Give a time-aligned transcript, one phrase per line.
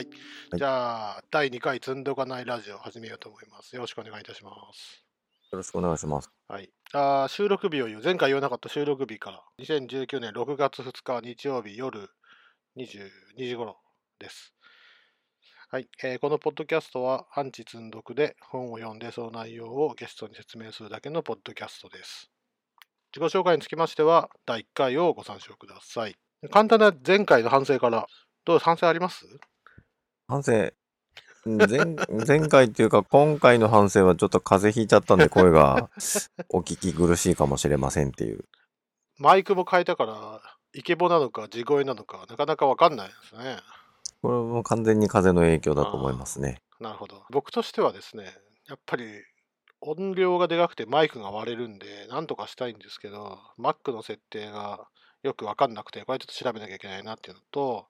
[0.00, 0.08] はい。
[0.56, 3.74] じゃあ、第2回積んどかないラジオを始めようと思います。
[3.76, 5.04] よろしくお願いいたします。
[5.52, 6.30] よろしくお願いします。
[6.48, 6.70] はい。
[6.94, 8.02] あー収録日を言う。
[8.02, 12.08] 前回言わなかった収録日から、2019年6月2日日曜日夜
[12.78, 13.76] 22時頃
[14.18, 14.54] です。
[15.68, 22.30] はい、えーこのポッドキャストは、アンチ積んどくで本を読んでその内容をゲストに説明するだけのポッドキャストです。
[23.14, 26.16] 自己紹介につきましては、第1回をご参照ください。
[26.50, 28.06] 簡単な前回の反省から、
[28.46, 29.26] どう反省あります？
[30.30, 30.72] 反省。
[31.44, 35.90] 前前回っていうか今回の反省はちょっと風邪ひいちゃったんで声が
[36.50, 38.44] お聞き苦しいかもしれませんっていう。
[39.18, 40.40] マイクも変えたから、
[40.72, 43.58] イケボなのか地声なのか、なかなかわかんないですね。
[44.22, 46.62] これも完全に風の影響だと思いますね。
[46.78, 47.24] なるほど。
[47.30, 48.24] 僕としてはですね、
[48.68, 49.04] やっぱり
[49.80, 54.86] 音量がでかくてマイクが割れるんで、なんとかしたいんですけど、Mac の設定が
[55.22, 57.86] よくわかんなくて、これちょっと調べなきゃいけないなっていうのと、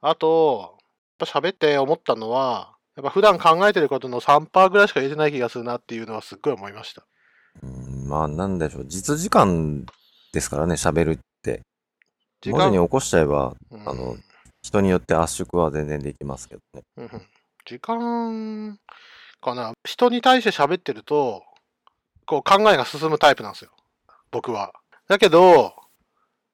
[0.00, 0.78] あと、
[1.18, 7.04] ぱ喋って思ったのは、やっぱ普段考えてることの3%ぐらいしか入れてない気がするなっていうのはすっごい思いました。
[7.62, 8.84] うん、まあなんでしょう。
[8.86, 9.84] 実時間
[10.32, 11.62] ですからね、喋るって。
[12.40, 14.16] 時文字に起こしちゃえば、うんあの、
[14.62, 16.82] 人によって圧縮は全然できますけどね。
[16.96, 17.22] うんうん
[17.66, 18.78] 時間
[19.40, 19.72] かな。
[19.84, 21.42] 人に対して喋ってると、
[22.24, 23.72] こう考えが進むタイプなんですよ。
[24.30, 24.72] 僕は。
[25.08, 25.74] だけど、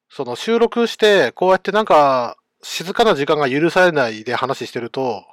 [0.09, 5.25] その収録して、こうやってなんか、静かな時間が許されないで話してると、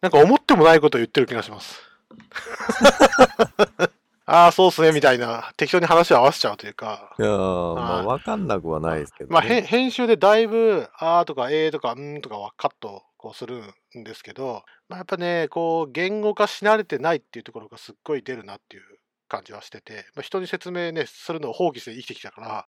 [0.00, 1.80] なんか思ってもないことを言ってる気がします。
[4.24, 7.16] ああ、そうっすね、みたいな、適当に話を合わせちゃうというか。
[7.18, 9.34] いやー、まはいあわかんなくはないですけど、ね。
[9.34, 13.60] まあ、編集でだいぶ、あーとか、えーとか、んーとかはカットこうする
[13.98, 18.84] んですけど、まあ、やっぱね、こう、言語化し慣れてないっていうところがすっごい出るなっていう
[19.28, 22.66] 感じはしてて、まあ、人に説明ね、するのを放棄して生きてきたから、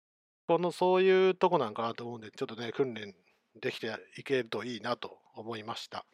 [0.47, 3.15] このそういうとこなんかなと思うんで、ちょっとね、訓練
[3.61, 6.05] できていけるといいなと思いました。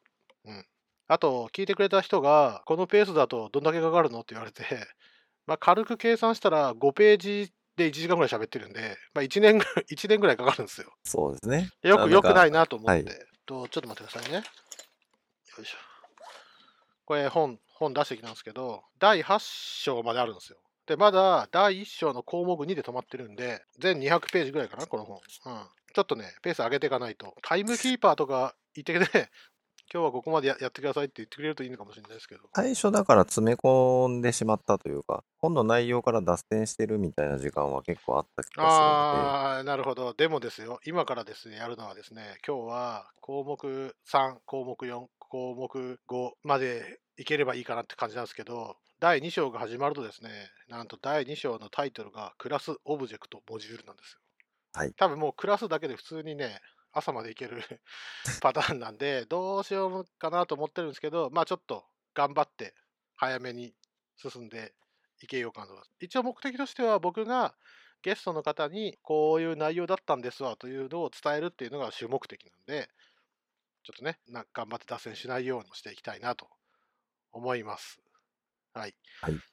[0.45, 0.65] うん。
[1.07, 4.63] あと、聞いてくれた人が、このペースだとどんだけかかるのって言われて、
[5.45, 10.93] まあ、軽く計算したら5ページで1時間ぐらい喋ってるんで、まあ、1年ぐらい、 1年ぐらいかかるんですよ。
[11.03, 11.69] そうですね。
[11.81, 13.09] よく、よくないなと思って。
[13.09, 14.37] はいとちょっと待ってくださいね。
[14.37, 14.43] よ
[15.61, 15.77] いしょ。
[17.05, 19.39] これ本、本出してきたんですけど、第8
[19.83, 20.57] 章まであるんですよ。
[20.85, 25.19] で、まだ第1章の項目2で止まってるんで、全200ページぐらいかな、この本。
[25.45, 25.67] うん。
[25.93, 27.35] ちょっとね、ペース上げていかないと。
[27.41, 29.07] タイムキーパーとか いてね、
[29.93, 32.43] 今日はここまでややってくださいって言ってくれるといいのかもしれないですけど。
[32.55, 40.13] 最初だから詰め込んでしまったというか、本の内容から脱線してるみたいな時間は結構あった気がするので、ああ、なるほど。
[40.13, 50.29] でもですよ、今からですね、やるのはですね、今日は項目3、項目4、項目5までいければいいかなって感じなんですけど、第2章が始まるとですね、
[50.69, 54.19] なんと第2章のタイトルがクラスオブジェクトモジュールなんですよ。
[54.73, 56.61] はい多分もうクラスだけで普通にね、
[56.93, 57.61] 朝までいける
[58.41, 62.73] パターンなんで、どうしようかなと思ってるんですけど、まあちょっと頑張って
[63.15, 63.73] 早めに
[64.17, 64.73] 進んで
[65.21, 65.91] いけようかなと思います。
[65.99, 67.55] 一応目的としては僕が
[68.01, 72.89] ゲストの方にこういう内容だったんですわというのを伝えるっていうのが主目的なんで、
[73.83, 76.47] ちょっとね、な頑張って脱線しないようにしていきたいなと
[77.31, 77.99] 思います。
[78.73, 78.95] はい。
[79.21, 79.51] はい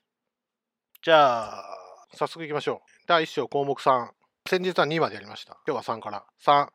[1.01, 1.65] じゃあ、
[2.12, 3.07] 早速いきましょう。
[3.07, 4.18] 第1章項目3。
[4.48, 5.59] 先日は2までやりました。
[5.66, 6.25] 今日は3から。
[6.42, 6.69] 3。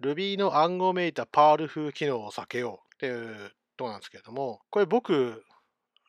[0.00, 5.42] Ruby の暗号めいたパール風機能を避けようっていうとこなんですけれども、これ僕、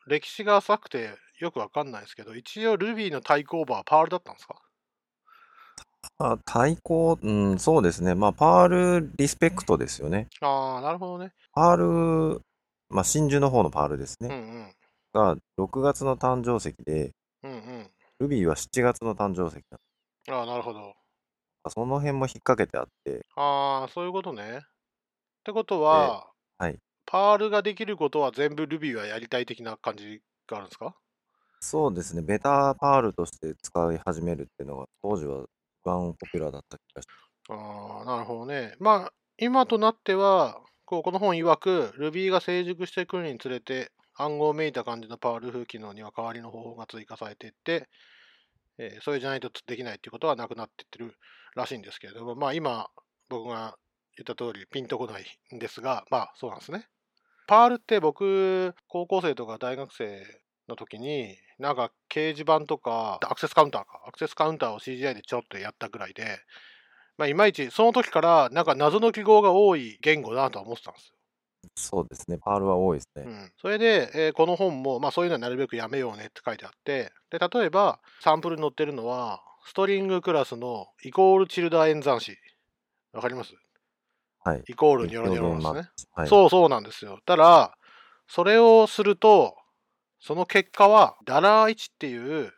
[0.06, 4.54] 歴史が浅くてよくわかんないですけど、一応 Ruby の対抗馬はパールだったんですか？
[6.18, 8.14] まあ、対抗、うん、そうですね。
[8.14, 8.68] まあ、パー
[9.00, 10.28] ルリスペクトですよね。
[10.40, 11.32] ああ、なるほどね。
[11.52, 12.42] パール、
[12.90, 14.36] まあ、真珠の方のパールですうんね。
[14.36, 15.20] うん。
[15.20, 17.10] が、6月の誕生石で、
[17.42, 17.90] うんうん。
[18.20, 19.78] ルビーは7月の誕生石だ
[20.28, 20.96] ああ、なるほど。
[21.68, 24.58] その辺も引っ掛けてあって、ああ、そういうことね。
[24.58, 24.60] っ
[25.44, 30.96] てことは、はいパールができることは全部 Ruby はやりたい的な感じがあるんですか？
[31.60, 32.20] そうですね。
[32.22, 35.48] ベタパールとして使い始めるっていうのが、当時は一
[35.84, 37.08] 番ポピュラーだった気がし
[37.48, 38.76] ああ、なるほどね。
[38.78, 47.88] まあ、今となっては、こうこの本曰く、Ruby が成熟してくるにつれて、暗号めいた感じのパール風機能には代わりの方法が追加されていって、
[48.78, 51.14] えーそれじゃないとできないっていうことはなくなっていってる
[51.54, 52.88] らしいんですけれども、まあ今、
[53.28, 53.76] 僕が
[54.16, 55.24] 言った通りピンとこない
[55.54, 56.86] んですが、まあそうなんですね。
[57.46, 60.22] パールって僕、高校生とか大学生
[60.68, 66.40] の時に、なんか掲示板とか、アクセスカウンターか、アクセスカウンターを CGI でちょっとやったぐらいで、
[67.18, 71.14] まあ、いまいち、その時から、なんか謎の記号が多い言語だなとは思ってたんですよ。
[71.76, 72.38] そうですね。
[72.38, 73.22] パールは多いですね。
[73.24, 82.36] うん、それで、えーこの本も、まあ、そういうのはなるべくやめようねって書いてあって、で例えば、サンプルに載ってるのは、ストリングクラスのイコールチルダー演算子。
[83.12, 83.54] わかります？
[84.44, 84.62] はい。
[84.66, 85.90] イコールニョロニョロですね。
[86.12, 86.28] はい。
[86.28, 87.20] そうそうなんですよ。
[87.24, 87.76] ただ、
[88.26, 89.56] それをすると、
[90.18, 92.52] その結果は、ダラー1っていう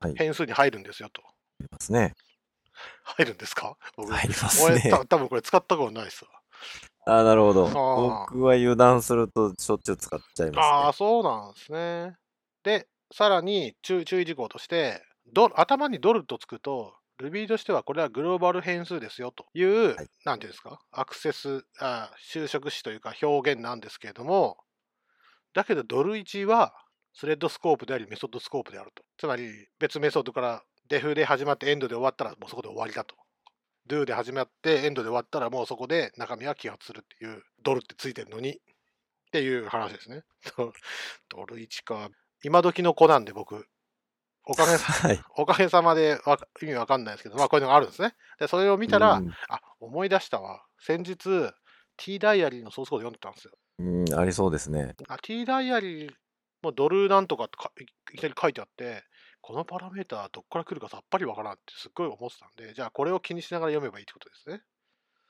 [0.00, 1.22] はい変数に入るんですよと。
[1.60, 2.14] いますね。
[3.04, 3.76] 入るんですか？
[3.96, 4.90] 僕、入ります俺、ね。
[4.90, 6.30] た多分これ使ったことないですわ。
[7.08, 7.64] あーなるほど。
[7.64, 10.62] 僕は油断するとしょっちゅう使っちゃいます、ね。
[10.62, 12.16] ああ、そうなんですね。
[12.62, 15.02] で、さらに注注意事項として、
[15.32, 24.58] ド頭にドルとつくと、Ruby としてはこれはグローバル変数ですよという、はいなんていうんですか、アクセス、あー修飾子というか表現なんですけれども、
[25.54, 26.74] だけどドル1は
[27.14, 29.02] スレッドスコープでありメソッドスコープであると。
[29.16, 29.48] つまり
[29.80, 33.16] 別メソッドから def で始まって end で終わったらもうそこで終わりだと。
[33.88, 40.22] Do で始まって end で終わったらもうそこで中身は揮発するっていうドルってついてるのにっていう話ですね。
[40.56, 40.72] ド
[41.28, 42.10] ドル1か。
[42.44, 43.66] 今時の子なんで僕、
[44.44, 45.20] おかげさはい。
[45.36, 48.14] おかげさまでわか意味わかんないですけど、まあこういうのがあるんですね。
[48.38, 50.64] で、それを見たら、うんあ、思い出したわ。
[50.78, 51.52] 先日、
[51.98, 53.52] T ダイアリーのソースコード読んでたんですよ。
[53.80, 54.94] うん、ありそうですね。
[55.08, 56.12] あ T ダイアリー
[56.62, 59.04] もドルなんとかってかいいきなり書いてあって、
[59.48, 64.60] このパラメータどっから来るかさっぱりわからんってすっごい思ってたんで、じゃあこれを気にしながら読めばいいってことですね。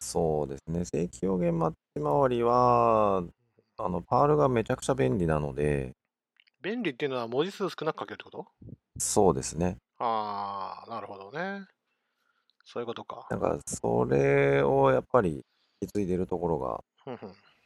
[0.01, 0.85] そうですね。
[0.85, 3.23] 正規表現マッチ回りは、
[3.77, 5.93] あの、パールがめちゃくちゃ便利なので、
[6.61, 8.47] 便利っていうのは文字数少なく書けるってこと？
[8.99, 9.77] そうですね。
[10.01, 11.65] ああ、なるほどね。
[12.65, 13.29] そういうことか。
[13.31, 15.45] なんか、それをやっぱり
[15.81, 16.83] 引き継いでるところが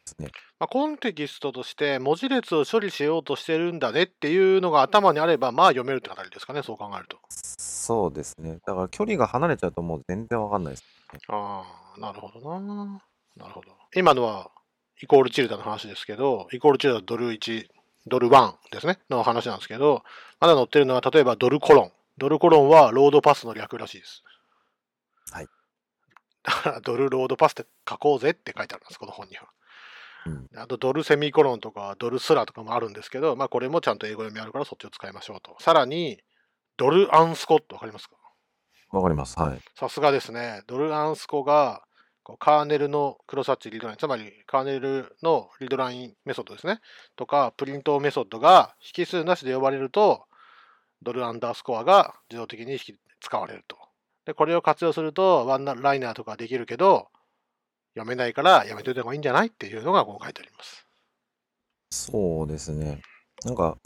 [0.05, 0.31] ですね。
[0.59, 7.17] まあ、コンテキストとして文字列を処理しようとしてるんだねっていうのが頭にあれば、まあ読めるって形ですかね、そう考えると。
[7.29, 8.59] そうですね。
[8.65, 10.85] だから距離が離れちゃうともう全然わかんないです。
[11.29, 11.63] あ
[11.97, 13.01] あ、なるほどな。
[13.35, 13.67] なるほど。
[13.95, 14.51] 今のは
[15.01, 17.67] イコールチルダの話ですけど、イコールチルダドル1、
[18.07, 20.03] ドル1ですね、の話なんですけど、
[20.39, 21.91] まだ載ってるのは例えばドルコロン。
[22.17, 24.23] ドルコロンはロードパスの略らしいです。
[25.31, 25.47] はい。
[26.43, 29.47] だからドルロードパスって書こうぜって書いてあります、この本には。
[30.25, 30.49] うん。
[30.55, 35.55] あとドルセミコロンとかドルスラとかもあるんですけど、まあこれもちゃんと英語読みあるからそっちを使いましょうと。
[35.59, 36.21] さらに、
[36.77, 38.15] ドルアンスコってわかりますか？
[38.91, 39.39] わかります。
[39.39, 39.59] はい。
[39.75, 40.61] さすがですね。
[40.67, 41.83] ドルアンスコが
[42.23, 46.79] こうカーネルのクロスハッチ readline、つまりカーネルの readline メソッドですね。
[47.15, 50.23] とか、プリントメソッドが引数なしで呼ばれると、
[51.01, 53.77] ドルアンダースコアが自動的に引き使われると。
[54.25, 57.09] で、これを活用すると、ワンライナーとかできるけど、
[57.95, 60.85] 読めないからやめといた方がいいんじゃないっていうのがこう書いてあります。
[61.91, 63.01] そうですね。
[63.45, 63.77] なんか、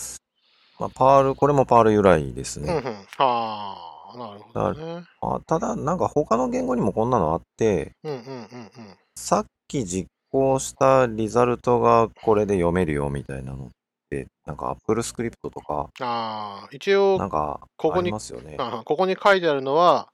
[0.80, 2.72] まあ、パール、これもパール由来ですね。
[2.72, 3.06] うんうん。
[3.18, 5.04] はあ、なるほどね。
[5.22, 8.98] あただ、なんか他の言語にもこんなのあって、うんうんうんうん。
[9.16, 13.70] さっき実行したリザルトがこれで読めるよみたいなのっ
[14.10, 18.56] て、なんか Apple スクリプトとか、ああ、一応なんかここにありますよね。
[18.58, 20.08] あここに書いてあるのは、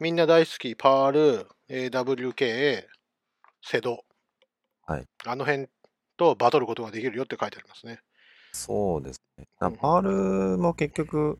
[0.00, 2.86] みんな大好き、パール、AWK、
[3.68, 4.04] sed。
[4.86, 5.04] はい。
[5.26, 5.66] あの辺
[6.16, 7.98] とバトることができるよって書いてありますね。
[8.52, 9.46] そうですね。
[9.58, 11.38] Perl も結局、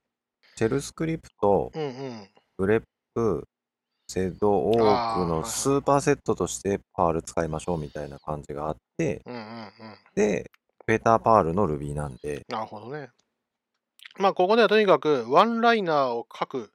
[0.56, 2.30] シェルスクリプト、うんうん。
[2.58, 3.46] grep、
[4.08, 9.70] sed、 awk のスーパーセットとして Perl 使いましょうみたいな感じがあって、うんうんうん。
[10.16, 10.50] で、
[10.84, 13.10] better Perl の Ruby なんで、なるほどね。
[14.18, 16.72] まあ、ここではとにかく、ワンライナーを書く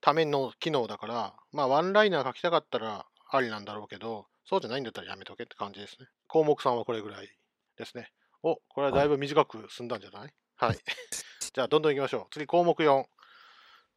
[0.00, 6.06] ための機能だから、まあ、ワンライナー書きたかったらありなんだろうけど、そうじゃないんだったらやめとけって感じですね。
[6.26, 7.28] 項目3はこれぐらい
[7.76, 8.10] ですね。
[8.42, 10.32] お、これはだいぶ短く済んだんじゃない？
[10.56, 10.78] はい。
[11.52, 12.26] じゃあ、どんどん行きましょう。
[12.32, 13.04] 次、項目4。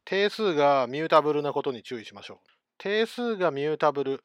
[0.04, 2.48] 定数がミュータブルなことに注意しましょう。
[2.76, 4.24] 定数がミュータブル。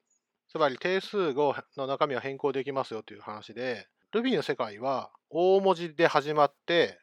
[0.50, 7.00] つまり定数をの中身は変更できますよという話で、Ruby の世界は大文字で始まって、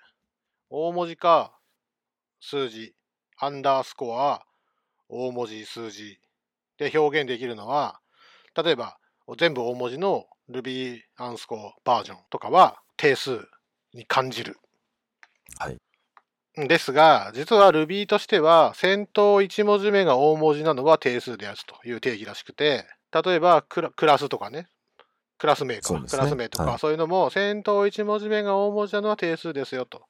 [0.70, 1.58] 大文字か
[2.40, 2.94] 数字、
[3.38, 4.44] アンダースコア、
[5.08, 6.20] 大文字、数字
[6.78, 8.00] で表現できるのは、
[8.56, 8.98] 例えば
[9.38, 13.40] 全部大文字の Ruby アンスコバージョンとかは定数
[13.92, 14.56] に感じる。
[15.58, 15.78] はい。
[16.56, 24.68] ですが、実は Ruby としては、先頭1文字目が大文字なのは定数であるという定義らしくて、例えばクラスとかね、
[25.38, 30.02] クラス名か、ねクラス名とか、はいそういうのも、先頭1文字目が大文字なのは定数ですよと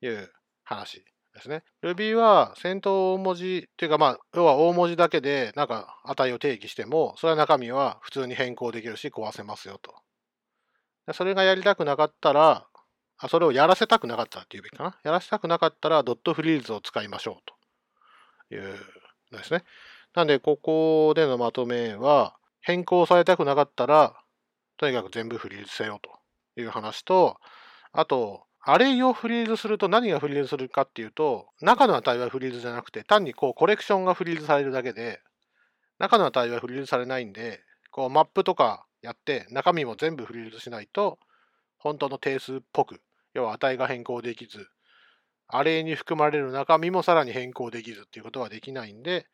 [0.00, 0.30] いう
[0.62, 1.62] 話ですね。
[1.82, 9.94] Ruby は先頭大文字っていうか、まあ、要は大文字だけで、なんか値を定義しても、それは中身は普通に変更できるし、壊せますよと。
[11.12, 12.66] それがやりたくなかったら、
[13.18, 14.98] あそれをやらせたくなかったっていうべきかな。
[15.04, 18.78] やらせたくなかったら、ドットフリーズを使いましょうという
[19.30, 19.62] のですね。
[20.14, 24.16] なんで、ここでのまとめは、変更されたくなかったら、
[24.78, 27.38] とにかく全部フリーズせよという話と、
[27.92, 35.20] あと、アレイをフリーズすると何がフリーズするかっていうと、中の値はフリーズじゃなくて、単にこうコレクションがフリーズされるだけで、
[35.98, 41.18] 中の値はフリーズされないんで、こうマップとかやって、中身も全部フリーズしないと、
[41.78, 43.00] 本当の定数っぽく、
[43.32, 44.68] 要は値が変更できず、
[45.48, 49.26] アレイに含まれる中身もさらに変更できずっていうことはできないんで、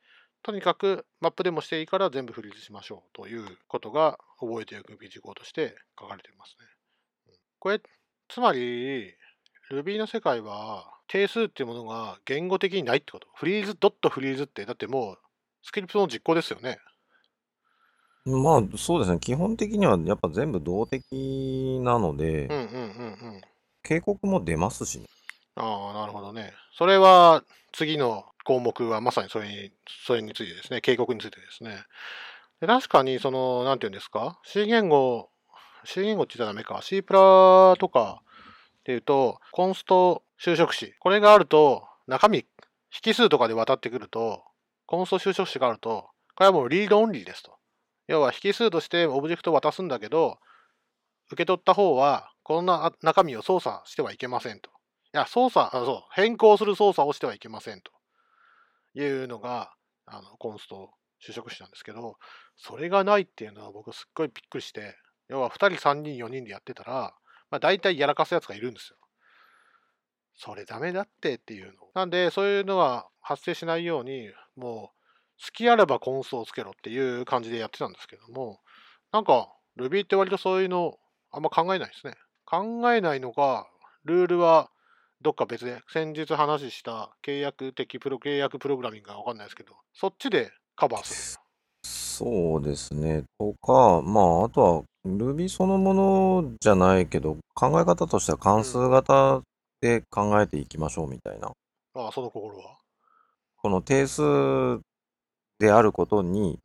[0.42, 6.66] とにかくマップでもしていいから全部フリーズしましょうということが覚えておくべき事項として書かれていますね。
[7.58, 7.80] これ、
[8.28, 9.14] つまり、
[9.70, 13.28] Ruby の世界は定数っていうものが言語的にないってこと？
[13.34, 15.18] フリーズ、ドットフリーズって、だってもう
[15.62, 16.78] スクリプトの実行ですよね。
[18.24, 19.20] まあ、そうですね。
[19.20, 23.40] 基本的にはやっぱ全部動的なので、うんうんうんうん。
[23.84, 25.06] 警告も出ますしね。
[25.54, 26.52] ああ、なるほどね。
[26.76, 29.72] それは次の項目はまさにそれに、
[30.04, 31.84] それについてですね、警告についてですね。
[32.60, 35.30] で確かに、その、なんていうんですか、C 言語、
[35.86, 38.22] C 言語って言ったらダメか、C プラとか
[38.80, 40.92] っていうと、コンスト修飾子。
[40.98, 42.46] これがあると、中身、
[43.04, 44.42] 引数とかで渡ってくると、
[44.86, 47.56] コンスト修飾子があると、これはもうリードオンリーですと。
[48.06, 50.38] 要は引数としてオブジェクトを渡すんだけど、
[51.28, 54.70] 受け取った方は、こんな中身を操作してはいけませんと。
[54.70, 54.72] い
[55.16, 57.90] や、操作、あそう、変更する操作をしてはいけませんと
[58.94, 59.72] いうのが、
[60.04, 60.90] あの、コンスト
[61.26, 62.16] 就職詞なんですけど、
[62.56, 64.94] それがないっていうのは僕すっごいびっくりして、
[65.28, 67.14] 要は2人、3人、4人でやってたら、
[67.50, 68.96] まあ大体やらかすやつがいるんですよ。
[70.34, 71.72] それダメだってっていうの。
[71.94, 74.96] なんで、そういうのが発生しないように、もう、
[75.42, 78.60] 好きあればコンソをつけろっていう感じでやってたんですけども、
[79.12, 80.98] なんか Ruby って割とそういうの
[81.30, 82.14] あんま考えないですね。
[82.44, 83.68] 考えないのか、
[84.04, 84.70] ルールは
[85.20, 91.42] どっか別で、先日話した契約的プロ、契約プログラミングがわかんないですけど、そっちでカバーする。
[91.82, 93.24] そうですね。
[93.38, 99.42] とか、まあ、あとは Ruby そのものじゃないけど、考え方としては関数型
[99.80, 101.52] で考えていきましょうみたいな。
[101.94, 102.78] ああ、その心は？
[103.56, 104.80] この定数
[105.58, 106.58] であることに。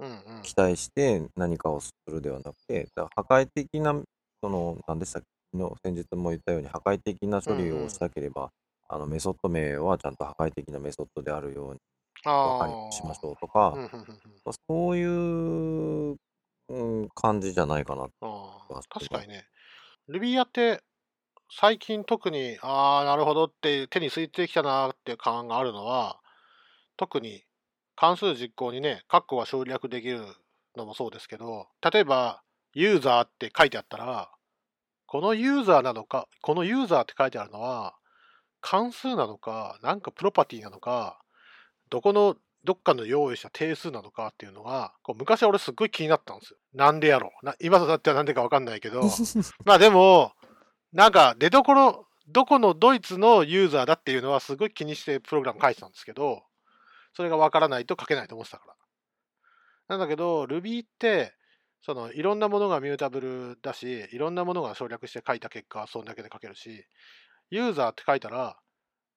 [0.43, 3.93] 期待して何かをするではなくて、だ破壊的な、
[4.41, 5.27] その、何でしたっけ？
[5.57, 8.49] の先日も言ったように破壊的な処理をしたければ、
[8.87, 11.79] あのメソッド名はちゃんと破壊的なメソッドであるように
[12.93, 13.75] しましょうとか、
[14.69, 16.15] そういう、
[16.71, 18.07] うん、感じじゃないかな。
[18.21, 19.45] あ確かにね。
[20.09, 20.81] Ruby やって、
[21.49, 26.19] 最近特に、ああ、なるほどって手についてきたなって感があるのは、
[26.95, 27.43] 特に
[27.95, 30.21] 関数実行にね、括弧が省略できる
[30.77, 32.41] のもそうですけど、例えば、
[32.73, 34.31] ユーザーって書いてあったら、
[35.05, 37.95] このユーザーなのか、このユーザーって書いてあるのは、
[38.61, 41.19] 関数なのか、なんかプロパティなのか、
[41.89, 46.57] どこの、どっかの用意した定数なのかっていうのが、こう昔は俺すっごい気になったんですよ。
[46.73, 49.01] なんでやろうな今となってはなんでかわかんないけど、
[49.65, 50.33] まあでも、
[50.93, 56.43] なんか出どころ、どこのドイツのユーザーだっていうのはすごい気にしてプログラム書いてたんですけど、
[57.13, 58.75] それがわからないと書けないと思ってたから。
[59.87, 61.33] なんだけど、Ruby って、
[61.83, 66.85] そのいろんなものがミュータブルだし、いろんなものが省略して書いた結果、そんだけで書けるし、
[67.49, 68.57] ユーザーって書いたら、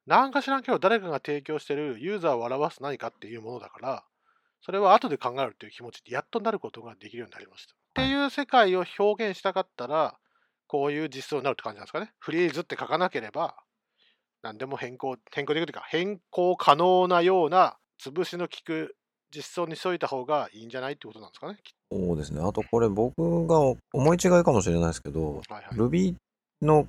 [0.07, 4.05] なんか知らんけど誰かが提供してるユーザーを表す何かっていうものだから、
[4.61, 7.75] それは後で考えるっていう気持ちでやっとなることができるようになりました。
[7.75, 10.17] っていう世界を表現したかったら、
[10.67, 12.13] こういう実装になるって感じなんですかね。
[12.19, 13.57] フリーズって書かなければ、
[14.43, 18.97] 何でも変更、変更できるというか、変更可能なような潰しの効く
[19.35, 21.59] 実装にしといた方がいいんじゃないってことなんですかね。
[21.91, 22.41] そうですね。
[22.43, 23.59] あとこれ僕が
[23.93, 25.79] 思い違いかもしれないですけど、とはいはい。
[25.79, 26.15] Ruby
[26.63, 26.87] の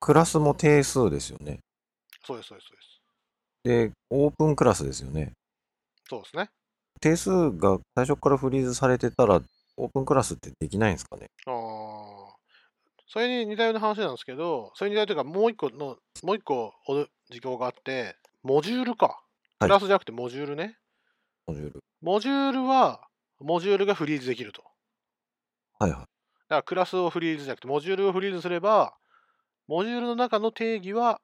[0.00, 1.60] クラスも定数ですよね。
[2.24, 3.90] そうです、そうです、そうです。
[3.90, 5.32] で、オープンクラスですよね。
[6.08, 6.50] そうですね。
[7.00, 9.40] 定数が最初からフリーズされてたら、
[9.76, 11.28] オープンクラスってできないんですかね？
[11.46, 12.36] ああ。
[13.06, 19.06] それに似たような話なんですけど、それに似たようというか、もう一個の、もう一個お事項があって、モジュールか。
[19.06, 19.24] はい
[19.60, 20.76] クラスじゃなくてモジュールね。
[21.46, 21.84] モジュール。
[22.02, 23.06] モジュールは、
[23.40, 24.62] モジュールがフリーズできると。
[25.78, 26.00] はいはい。
[26.00, 26.08] だか
[26.48, 28.94] らクラスをフリーズじゃなくて、モジュールをフリーズすれば、
[29.66, 31.20] モジュールの中の定義は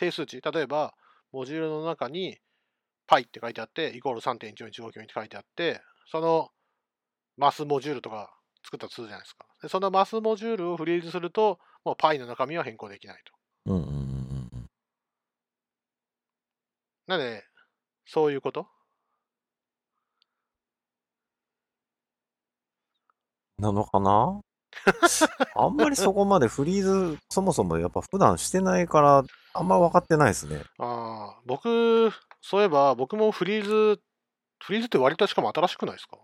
[0.00, 0.40] 定数値。
[0.40, 0.94] 例えば、
[1.32, 2.38] モジュールの中に
[3.06, 5.80] π って書いてあって、イコール3.1415って書いてあって、
[6.10, 6.48] その
[7.36, 9.46] マスモジュールとか作ったとするじゃないですか。
[9.62, 13.32] でそのマスモジュールをフリーズすると、もう π の中身は変更できないと。
[13.72, 14.70] うんうんうんうんうん。
[17.06, 17.44] なので、
[18.06, 18.66] そういうこと？
[23.58, 24.40] なのかな？
[25.54, 30.62] あんまりそこまでフリーズ、そもそもやっぱ普段してないから、あんま分かってないですね。
[30.78, 34.00] ああ、僕、そういえば僕もフリーズ、
[34.62, 36.18] フリーズって割としかも新しくないですか？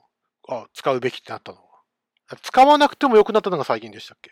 [0.48, 1.64] あ、使うべきってなったのは。
[2.42, 4.30] 使わなくても良くなったのが最近でしたっけ？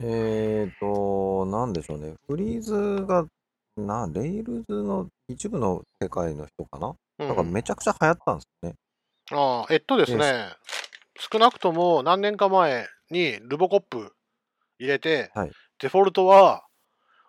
[0.00, 2.14] えーと、なんでしょうね。
[2.28, 3.24] フリーズが、
[3.76, 8.74] な、レイルズの一部の世界の人かな、うんなんかめちゃくちゃ流行ったんですよね。
[9.30, 10.48] ああ、えっとですね、
[11.32, 14.14] 少なくとも何年か前、にルボコップ
[14.78, 16.64] 入れて、はいデフォルトは、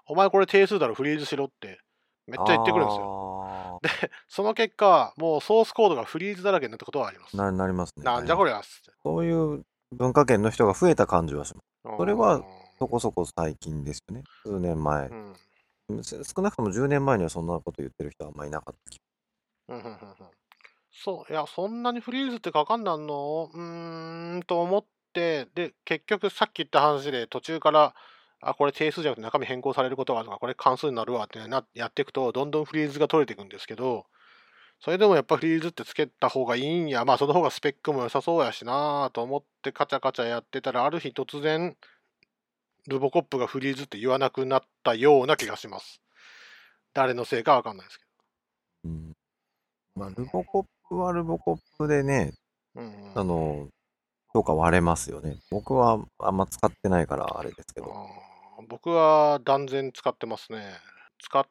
[0.07, 1.79] お前これ定数だろ、フリーズしろって、
[2.27, 3.03] めっちゃ言ってくるんですよ。
[3.03, 3.79] よ。
[4.27, 7.35] その結果、もうソースコードがフリーズだらけになったことはあります。
[7.35, 8.03] ななりますね。
[8.03, 8.91] なんじゃこりゃっつって。
[9.03, 11.97] そういう文化圏の人が増えた感じはします。
[11.97, 12.43] それはうん
[12.79, 14.23] そこそこ最近ですよね。
[14.43, 15.13] 数年前う。
[15.13, 15.33] ん
[16.03, 18.99] 少なくとも10年前にはそんなこと言ってる人はあんまりいなかった気
[19.69, 19.97] うんうんうんうん
[20.95, 23.49] そう、いや、そんなにフリーズってかかんなんの？
[23.51, 27.95] うーんと思って、で、結局さっき言った話で途中から、
[28.45, 34.05] あ、これ定数じゃなくて中身変更されることがあるとか、これ関数になるわってなやっていくと、どんどんフリーズが取れていくんですけど、
[34.79, 41.77] それでもやっぱフリーズってつけた方がいいんや、まあその方がスペックも良さそうやしなと思ってカチャカチャやってたら、ある日突然、
[42.87, 46.01] ルボコップがフリーズって言わなくなったような気がします。
[46.93, 48.05] 誰のせいかわかんないですけ
[48.85, 49.13] うん。
[49.95, 52.33] まあ、ルボコップはルボコップでね、
[52.75, 52.81] ど。
[52.81, 53.67] うんうんあの、
[54.33, 55.37] 評価割れますよね。
[55.51, 57.93] 僕はあんま使ってないからあれですけど。
[58.67, 60.63] 僕は断然使ってますね。
[61.19, 61.45] 使っ、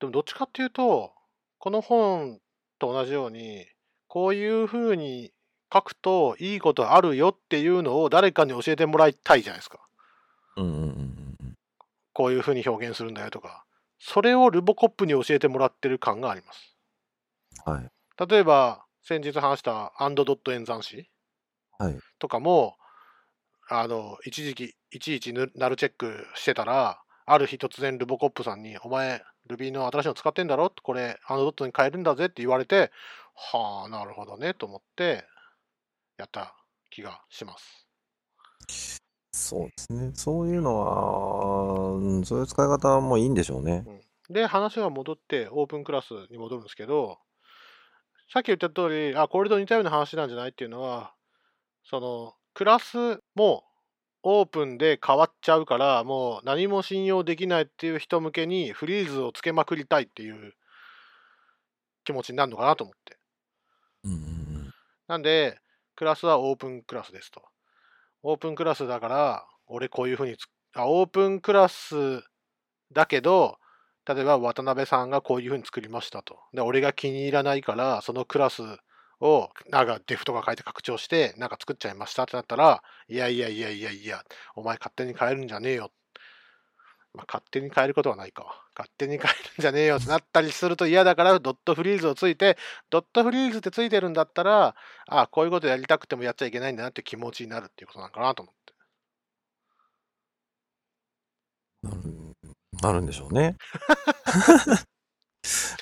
[0.00, 1.12] でもどっちかっていうと、
[1.58, 2.40] この本
[2.78, 3.66] と同じように、
[4.08, 5.32] こういうふうに
[5.72, 9.80] 書くといいことあるよっていうのを誰かに教えてもらいたいじゃないですか。
[10.56, 11.54] うんうんうんうん
[12.16, 13.64] こういうふうに表現するんだよとか。
[13.98, 16.76] それをルボコップに教えてもらってる感があります。
[17.66, 17.72] うん。
[17.72, 17.90] はい。
[18.28, 21.08] 例えば、先日話したアンドドット演算子
[21.76, 21.98] はい。
[22.20, 22.76] とかも、
[23.70, 30.70] あの、一時期、いちいちぬナルチェックしてたら、ある日突然ルボコップさんに、お前、Ruby の新しいの使ってんだろ？
[30.82, 32.90] これ、アンドドットに変えるんだぜって言われて、
[33.34, 35.24] はあ、なるほどね、と思って、
[36.18, 36.54] やった
[36.90, 37.86] 気がします。
[39.32, 40.10] そうですね。
[40.14, 43.84] そういうのは、うんそういう使い方もいいんでしょうね。
[44.30, 47.18] で、話は戻って、オープンクラスに戻るんですけど、
[48.32, 50.50] さっき言った通り、あ、これと似たような話なんじゃない？
[50.50, 51.14] っていうのは、
[51.84, 53.64] その、クラスも
[54.22, 60.54] オープンで変わっちゃうから、もう何も信用できないっていう人向けにフリーズをつけまくりたいっていう
[62.04, 63.18] 気持ちになるのかなと思って。
[65.08, 65.58] なんで、
[65.96, 67.42] クラスはオープンクラスですと。
[68.22, 72.22] オープンクラスだから、俺こういうふうにつあ、オープンクラス
[72.92, 73.58] だけど、
[74.06, 76.38] 例えば渡辺さんがこういうふうに作りましたと。
[76.52, 78.62] で、俺が気に入らないから、そのクラス
[79.20, 84.22] を、なんかデフとか書いて拡張して、なんか作っちゃいましたってなったら、いやいやいやいやいや、
[84.54, 85.92] お前勝手に変えるんじゃねえよ。
[87.14, 88.64] まあ、勝手に変えることはないか。
[88.76, 92.58] 勝手に変えるんじゃねえよってなったりすると嫌だから、ドットフリーズをついて、
[92.90, 94.74] ドットフリーズってついてるんだったら、
[95.06, 98.74] ああ、こういうことやりたくてもやっちゃいけないんだなって気持ちになるっていうことなのかなと思って。
[101.84, 101.92] うん。
[101.92, 102.34] なる
[102.82, 103.56] なるんでしょうね。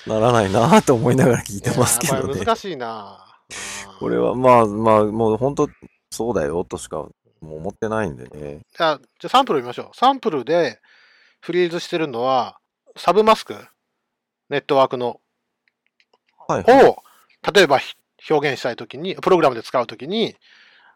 [0.07, 2.39] ならないなぁと思いながら聞いてますけどね。
[2.43, 5.69] 難しいなうんこれはまあまあ、もう本当
[6.11, 7.05] そうだよとしか
[7.41, 8.59] 思ってないんでね。
[8.75, 9.95] じゃあ、じゃあサンプル見ましょう。
[9.95, 10.79] サンプルで
[11.41, 12.57] フリーズしてるのは、
[12.97, 13.55] サブマスク
[14.49, 15.21] ネットワークの
[16.47, 16.85] はい、はい。
[16.85, 16.97] を、
[17.53, 17.95] 例えばひ
[18.29, 20.35] 表現したいときに、プログラムで使うときに、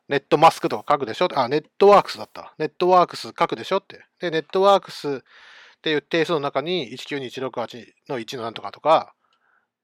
[0.07, 2.53] ネットマスクとか書くでしょあ、ネットワークスだった。
[2.57, 4.05] ネットワークス書くでしょって。
[4.19, 5.23] で、ネットワークス
[5.77, 9.13] っていう定数の中に192168の1のなんとかとか、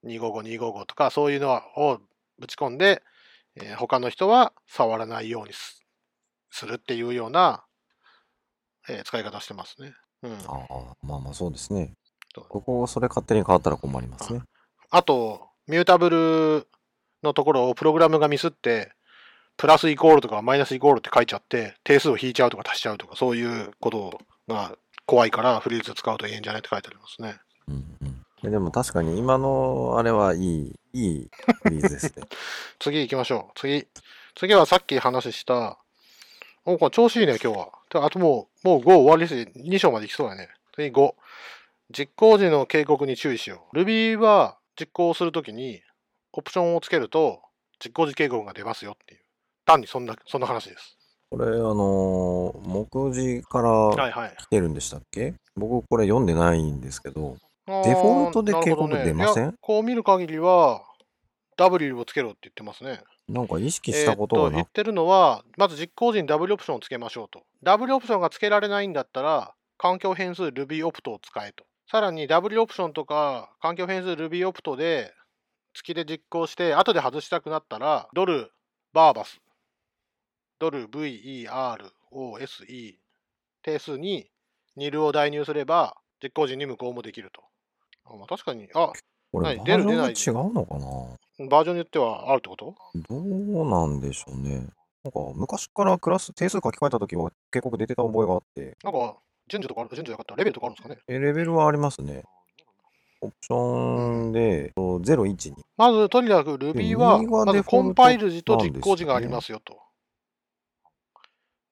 [0.06, 2.00] 255255とか、そういうのを
[2.40, 3.02] ぶち込んで、
[3.56, 5.84] えー他の人は触らないようにす
[6.50, 7.64] するっていうような、
[8.90, 9.94] えー使い方してますね。
[10.24, 10.34] うん。
[10.34, 10.38] あ
[10.70, 11.94] あ、まあまあそうですね。
[12.36, 14.42] ここそれ勝手に変わったら困りますね。
[14.90, 16.68] あと、ミュータブル
[17.22, 18.92] のところをプログラムがミスって、
[19.56, 27.40] プラスイコールとかマイナスイコールって書いちゃって、定数を引いちゃうとか足しちゃうとか、そういうことが怖いからフリーズ使うといいんじゃないって書いてありますね。
[27.68, 31.30] うんうんででも確かに今のあれはいい、いい
[31.64, 32.24] フリーズですね。
[32.78, 33.52] 次行きましょう。
[33.56, 33.88] 次。
[34.36, 35.78] 次はさっき話した、
[36.66, 37.70] お、これ調子いいね、今日は。
[38.06, 39.60] あともう、もう5終わりです。
[39.60, 40.50] 2章まで行きそうだね。
[40.76, 41.16] 次5。
[41.92, 43.78] 実行時の警告に注意しよう。
[43.78, 45.82] Ruby は実行するときに、
[46.34, 47.42] オプションをつけると、
[47.80, 49.22] 実行時警告が出ますよっていう。
[49.66, 50.98] 単にそんな、そんな話です。
[51.34, 54.36] これ、あのー目次からはいはい。
[54.38, 55.34] 来てるんでしたっけ？
[55.56, 59.44] 僕これ読んでないんですけど、デフォルトで警告出ません？
[59.46, 60.84] いやこう見る限りは、
[61.58, 63.02] W をつけろって言ってますね。
[63.28, 67.42] なんか意識したことがなくえー言ってるのは、まず実行時に W オプションをつけましょうと。
[67.64, 71.64] W オプションがつけられないんだったら、環境変数 Ruby オプトを使えと。
[71.90, 75.12] さらに W オプションとか環境変数 Ruby オプトで
[75.74, 78.52] 月で実行して、後で外したくなったら、ドル
[78.94, 79.40] バーバス、
[80.64, 81.50] ドル VEROSE
[83.64, 84.30] 定数に
[84.78, 87.42] ニルを代入すれば、実行時に無効もできると。
[88.06, 88.94] あまあ、確かに、あ、
[89.34, 91.50] これ出る出ない違うのかな？
[91.50, 92.76] バージョンによってはあるってこと？
[93.10, 94.70] どうなんでしょうね。
[95.04, 99.18] なんか昔からクラス定数書き換えたときは警告出てた覚えがあって、なんか、
[99.50, 101.02] 順序とかある、順序なかったらレベルとかあるんですかね？
[101.10, 102.24] えレベルはありますね。
[103.20, 105.56] オプションで、と012。
[105.76, 109.83] まず、とにかく Ruby は、まずコンパイル時と実行時がありますよと。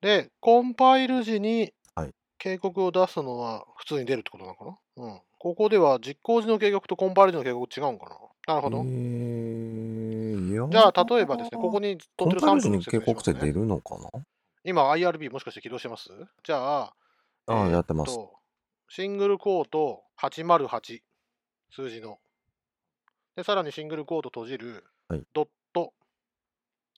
[0.01, 4.77] で、コンパイル時にはい警告を出すのは普通に出るってことなのかな？
[4.97, 5.21] うん。
[5.37, 8.55] ここでは実行時の警告とコンパイル時の警告違うんかな？
[8.55, 8.77] なるほど。
[8.77, 13.53] えー、じゃあ、例えばですね、ここにコ取ってるサンプルの説明します警告って出ね。
[13.53, 14.09] るのかな？
[14.63, 16.09] 今、IRB もしかして起動してます？
[16.43, 16.93] じゃあ、あ
[17.47, 18.15] あ、えーやってます。
[18.15, 18.33] と
[18.89, 21.01] シングルコート808
[21.69, 22.17] 数字の。
[23.35, 25.93] で、さらにシングルコート閉じる、はいドット、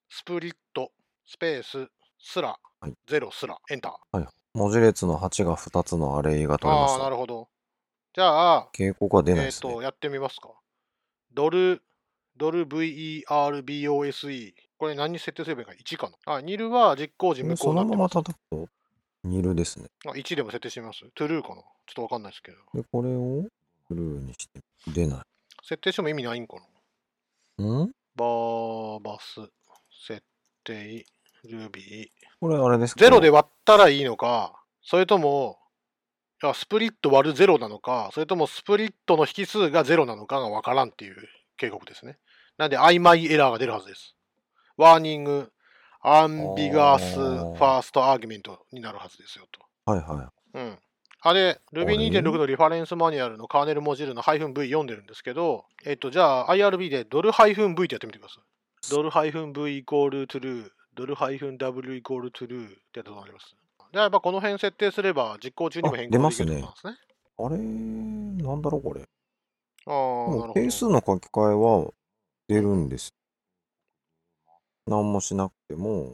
[0.10, 0.92] スプリット、
[1.28, 4.26] スペース、スラ、はいゼロスラ、エンター。
[4.54, 7.10] 文字列の8が2つのアレイが取れまああー、なした。
[7.12, 7.48] るほど。
[8.13, 9.74] じゃあ、警告は出ないえっ、ですね。
[9.74, 10.50] と、やってみますか。
[11.34, 11.82] ドル、
[12.36, 14.54] ドル VERBOSE。
[14.78, 16.36] これ何に設定すればいいか ?1 かな。
[16.36, 18.26] あ、ニルは実行時無効そのままになってます。
[18.26, 18.67] 叩くと、
[19.24, 19.86] ニルですね。
[20.06, 21.00] あ1でも設定してみます？
[21.15, 22.58] トゥルーかなちょっとわかんないですけど。
[22.74, 23.43] で、これを
[23.88, 24.60] true にして、
[24.91, 25.19] 出ない。
[25.63, 26.58] 設定しても意味ないんか
[27.58, 27.91] なん？
[28.15, 29.39] verbose、
[30.06, 30.22] 設
[30.65, 31.06] 定、
[31.50, 32.08] Ruby。
[32.39, 32.99] これあれですか？
[32.99, 35.60] ゼロで割ったらいいのか、それとも、
[36.41, 41.15] いや split 割るゼロなのか、それとも split の引数がゼロなのかがわからんっていう
[41.58, 42.17] 警告ですね。
[42.58, 44.15] なんで曖昧エラーが出るはずです。
[44.78, 45.52] warning、
[46.02, 49.62] ambiguous、 first argument になるはずですよと。
[49.89, 50.79] はいはうん。
[51.21, 58.43] あれ、れ Ruby2.6 のリファレンスマニュアルのカーネルモジュールの -v 読んでるんですけど、えっと、じゃあ IRB でドル -v ってやってみてください。
[58.91, 63.56] ドル -v イコール true、ドル -w イコール true ってやったことあります？
[63.91, 66.93] で、やっぱこの辺設定すれば実行中にも変更できるってことなんですね。
[66.93, 66.97] い。
[67.45, 67.58] あれ
[68.47, 69.01] なんだろうこれ。
[69.01, 70.53] ああ、なるほど。
[70.53, 71.91] 定数の書き換えは
[72.47, 73.13] 出るんです。
[74.86, 76.13] 何もしなくても、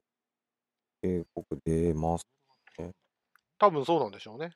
[1.02, 2.26] 警告出ます。
[3.58, 4.52] 多分そうなんでしょうね。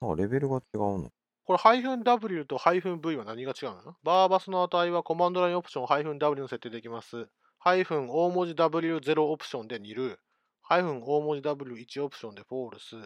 [0.00, 1.10] あ、レベルが違うの。
[1.44, 3.96] これ、-w と -v は何が違うの？
[4.02, 7.28] verbose の値はコマンドラインオプション -w の設定できます。
[7.62, 10.18] ハイフン大文字 W0 オプションで nil。
[10.62, 12.96] ハイフン大文字 W1 オプションで false。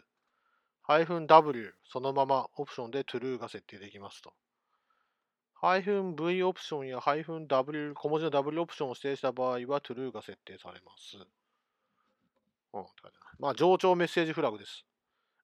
[0.81, 4.33] ハイフン -w そのままオプションで true が設定できますと。
[5.55, 11.17] ハイフン -v オプションやハイフン -w 小文字の W オプションを指定した場合は true が設定されます。
[12.75, 12.87] うん、
[13.41, 14.87] まあ、上長メッセージフラグです。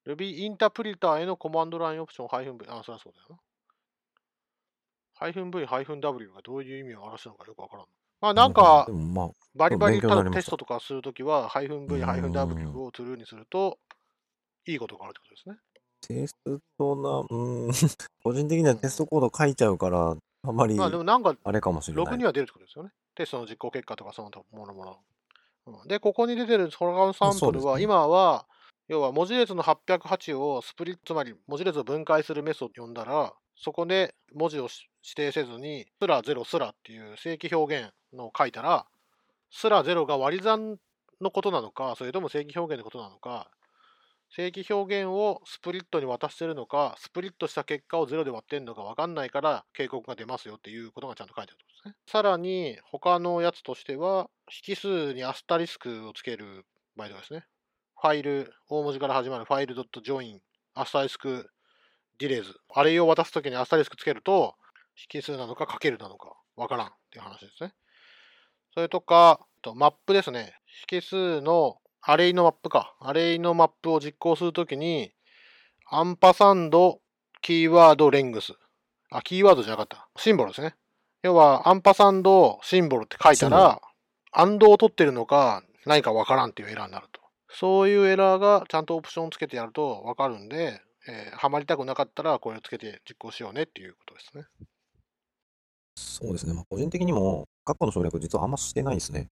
[0.06, 3.40] Ruby インタープリターへのコマンドラインオプションハイフン -v、あ、そりゃそうだよな。
[5.14, 7.86] ハイフン -v、ハイフン -w がどういう意味を表すのかよくわからん。
[8.20, 13.78] まあ、なんかまあ、バリバリたテストとかするときは、-v、うん -w を true にすると、
[14.66, 15.56] いいことがあるってことですね。
[16.02, 16.34] テス
[16.78, 17.70] トな、うーん、
[18.22, 22.04] 個人的にはテストコード書いちゃうから、あまりまあ、でもなんか、あれかもしれない。
[22.04, 22.90] ログには出るってことですよね。
[23.14, 24.98] テストの実行結果とかその他ものもの。
[25.66, 28.46] うんで、ここに出てるソラサンプルは、今は、
[28.88, 34.68] 要は文字列の808をスプリット、つまり文字列を分解するメソッドを呼んだら、そこで文字を
[35.02, 38.86] 指定せずに、スラ0スラっていう正規表現のを書いたら、
[39.50, 40.78] スラ0が割り算
[41.20, 43.50] のことなのか、それとも正規表現のことなのか、
[44.30, 51.94] 正規表現をスプリットに渡してるのか、スプリットした結果を0で割ってんのか分かんないから警告が出ますよっていうことがちゃんと書いてあるんですね。
[52.06, 54.30] さらに、他のやつとしては、
[54.66, 56.64] 引数にアスタリスクをつける
[56.96, 57.44] 場合とかですね。
[58.00, 60.38] ファイル、大文字から始まるファイル .join、
[60.74, 61.50] アスタリスク、
[62.20, 62.54] ディレイズ。
[62.72, 64.54] あれを渡すときにアスタリスクつけると、
[65.12, 67.72] 引数なのかかけるなのか分からんっていう話ですね。
[68.74, 70.54] それとか、とマップですね。
[70.90, 72.94] 引数のアレイのマップか。
[73.00, 75.12] アレイのマップを実行するときに、
[75.90, 77.00] アンパサンド、
[77.42, 78.52] キーワード、レングス。
[79.10, 80.08] あ、キーワードじゃなかった。
[80.16, 80.76] シンボルですね。
[81.22, 83.80] 要は、アンパサンド、シンボルって書いたら、
[84.32, 87.20] アンドを取ってるのか、何かわからんっていうエラーになると。
[87.48, 94.44] そういうエラーがちゃんとオプションつけてやるとわかるんで、えーハマりたくなかったらこれをつけて実行しようねっていうことですね。
[95.96, 96.54] そうですね。
[96.54, 99.28] まあ、個人的にも、括弧の省略実はあんましてないですね。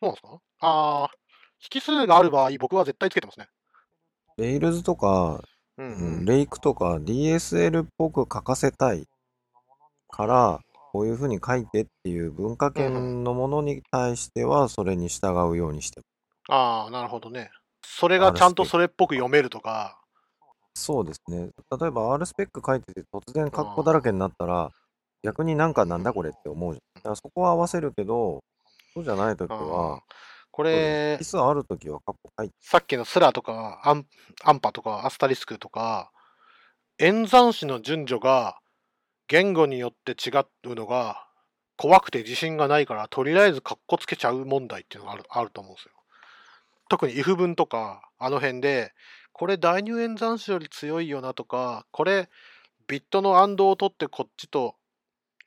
[0.00, 0.40] そうなんですか？
[0.60, 3.48] あー、引数がある場合、僕は絶対つけてますね。
[4.36, 5.42] レイルズとか、
[5.78, 9.06] うん、ううんん、レイクとか DSL っぽく書かせたい
[10.10, 10.60] から、
[10.92, 16.06] こういうふうに書いてっていう文化圏のものに対しては、それに従うようにしてます
[16.48, 17.50] ああ、なるほどね。
[17.84, 20.01] それがちゃんとそれっぽく読めるとか、
[20.74, 21.50] そうですね。
[21.80, 24.70] 例えば R スペック書いてて突然カッコだらけになったら、
[25.22, 27.02] 逆になんかなんだこれって思うじゃん。
[27.02, 28.42] だからそこは合わせるけど、
[28.94, 30.00] そうじゃないときは、
[30.50, 34.06] これキ、スあるときはカッコ書いて、さっきのスラとかアン
[34.44, 36.10] アンパとかアスタリスクとか、
[36.98, 38.58] 演算子の順序が
[39.28, 40.30] 言語によって違
[40.64, 41.26] うのが
[41.76, 45.92] 怖くて自信がないから、とりあえずカッコつけちゃう問題っていうのがあるあると思うんですよ。
[46.88, 48.92] 特に if 文とか、あの辺で、
[49.32, 52.28] これ大入演算子より強いよなとか、これ
[52.86, 54.76] ビットの暗動を取ってこっちと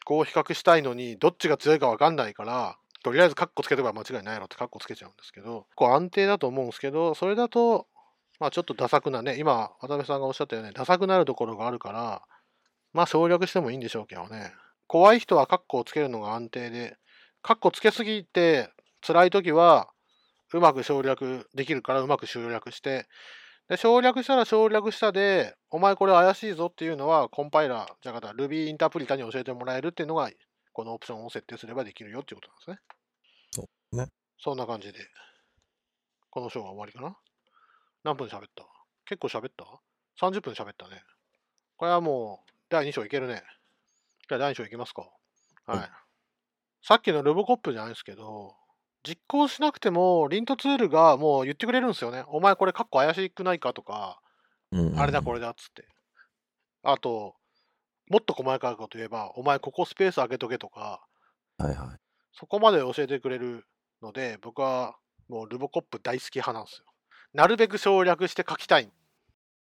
[0.05, 7.87] こう比較したいのに、どっちが強いか分かんないから、とりあえずカッコつければ間違いないやろってカッコつけちゃうんですけど、こう安定だと思うんですけど、それだと、
[8.39, 12.23] まあちょっとダサくなね、今、渡辺さんがおっしゃったように、ダサくなるところがあるから、
[12.93, 14.53] まあ省略してもいいんでしょうけどね。
[14.87, 16.97] 怖い人はカッコをつけるのが安定で、
[17.41, 18.69] カッコつけすぎて
[19.05, 19.89] 辛い時は、
[20.53, 23.07] うまく省略できるからうまく省略して、
[23.67, 30.29] で省略したら省略したで、お前これ怪しいぞっていうのは、コンパイラー、じゃあ Ruby インタープリタに教えてもらえるっていうのが、
[30.71, 32.79] このオプションを設定すればできるよっていうことなんですね。
[33.51, 34.07] そうね。
[34.37, 34.99] そんな感じで、
[36.29, 37.17] この章は終わりかな
[38.03, 38.65] 何分喋った？
[39.05, 39.65] 結構喋った
[40.23, 41.01] ?30 分喋ったね。
[41.77, 43.41] これはもう、第2章いけるね。
[44.29, 45.09] じゃあ第2章いきますか。
[45.65, 45.77] はい。
[45.79, 45.89] はい
[46.87, 48.55] さっきのルボコップじゃないですけど、
[49.05, 52.23] 実行しなくても、リントツールがもう言ってくれるんですよね。
[52.27, 54.19] お前これカッコ怪しくないかとか、
[54.71, 55.87] うんうんあれだこれだっつって。
[56.83, 57.35] あと、
[58.09, 61.05] もっと細かいこと言えば、お前ここスペース開けとけとか、
[61.57, 61.97] はいはい。
[62.33, 63.65] そこまで教えてくれる
[64.01, 64.95] ので、僕は
[65.29, 66.85] もうルボコップ大好き派なんですよ。
[67.33, 68.89] なるべく省略して書きたい。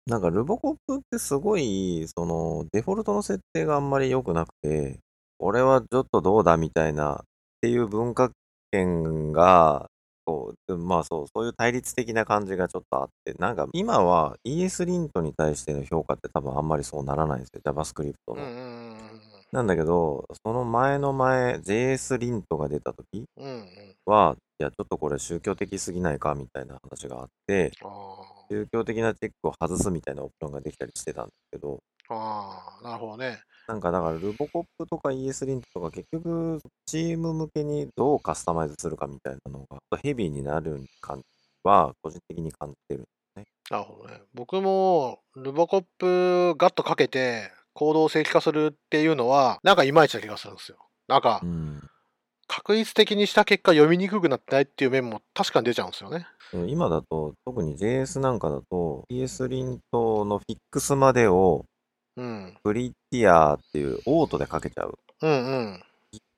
[0.07, 4.99] なんか、ルボコップってすごい、その、デフォルトの設定があんまり良くなくて、
[5.39, 7.25] 俺はちょっとどうだみたいなっ
[7.61, 8.31] ていう文化
[8.71, 9.89] 圏が、
[10.25, 18.35] こう、でまあそう、そういう対立的な感じがちょっとあって、なんか今は ES リントに対しての評価って多分あんまりそうならないんですよ、JavaScript の。
[18.35, 18.91] うんうんうん
[19.53, 23.45] なんだけど、その前の前、JS リントが出た時うん。
[23.45, 23.67] うんうん。
[24.07, 27.89] は、いや、ちょっとこれ宗教的すぎないかみたいな話があって、あ
[28.51, 31.81] 宗教的なチェックを外すみたいなオプションができたりしてたんですけど、
[32.15, 33.41] あ、ああ、なるほどね。
[33.69, 41.25] なんかだから、ルボコップとか ES リントとか結局、チーム向けにどうカスタマイズするかみたいなのが、ヘビーになる感じ
[41.63, 43.05] は、個人的に感じてる。
[43.71, 44.21] なるほどね。
[44.35, 50.79] 僕も、ルボコップガッとかけて、行動を正規化するっていうのは、なんかいまいちな気がするんですよ。
[51.07, 51.81] なんかう、ん。
[52.49, 56.27] 確率的にした結果読みにくくなってないっていう面も確かに出ちゃうんですよね。
[56.67, 61.65] 今だと、特に JS なんかだと、ES リントのフィックスまでを、
[62.21, 62.59] うん。
[62.63, 64.99] プリティアっていうオートでかけちゃう。
[65.23, 65.35] うんう
[65.73, 65.83] ん。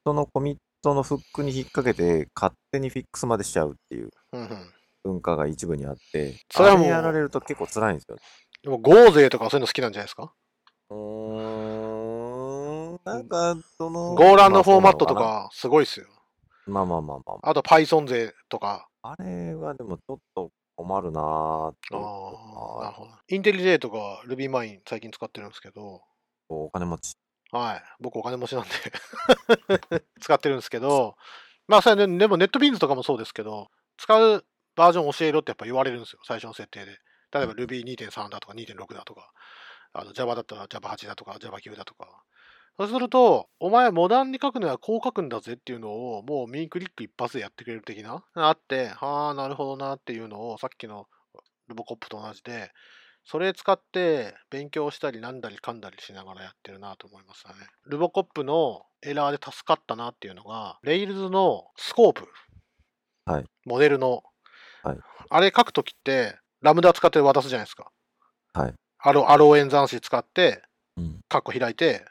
[0.07, 4.11] そのコミットのフックに引っ掛けて、勝手にフィックスまでしちゃうっていう。
[5.05, 8.17] 文化が一部にあって、それはもうあやられると結構辛いんですよ。
[8.63, 10.33] でも、ゴーゼとかそういうの好きなんじゃないですか？
[10.91, 10.97] うー
[12.93, 16.07] ん、なんか、その、ゴーランのフォーマットとまあか、すごいっすよ。
[16.67, 18.89] まあまあまあまあと、Python 勢とか。
[19.03, 19.17] あ。
[19.19, 22.82] あれはでもちょっと困るなぁあ
[23.29, 26.03] インテリジェとか RubyMine 最近使ってるんですけど、
[26.49, 27.17] お金持ち。
[27.51, 27.83] はい。
[28.01, 28.71] 僕お金持ちなんで
[30.21, 31.17] 使ってるんですけど、
[31.69, 36.21] まあ、それね、でもネットビーンズとかもそうですけど、使うバージョン教えろってやっぱ言われるんですよ。
[36.25, 36.99] 最初の設定で。
[37.33, 39.33] 例えば Ruby2.3 だとか2.6だとか、
[39.93, 42.23] あの Java だったら Java8 だとか Java9 だとか。
[42.79, 51.07] そうすると、お前モダンに書くのはこう書くんだぜっていうのを、もう右クリック一発でやってくれる的な、あって、はあ、なるほどなっていうのを、さっきの
[51.73, 52.71] ルボコップと同じで、
[53.25, 57.55] それ使って勉強したりなんだりかんだりしながらやってるなと思いましたね。
[57.87, 62.29] ルボコップのエラーで助かったなっていうのが、Rails のスコープ。
[63.25, 64.23] はいモデルの。
[64.83, 64.99] はい
[65.31, 67.91] あれ書くときって、ラムダ使って渡すじゃないですか。
[68.53, 68.75] はい。
[68.99, 70.63] アロアロー演算子使って、
[70.99, 71.21] うん。
[71.29, 72.05] カッコ開いて、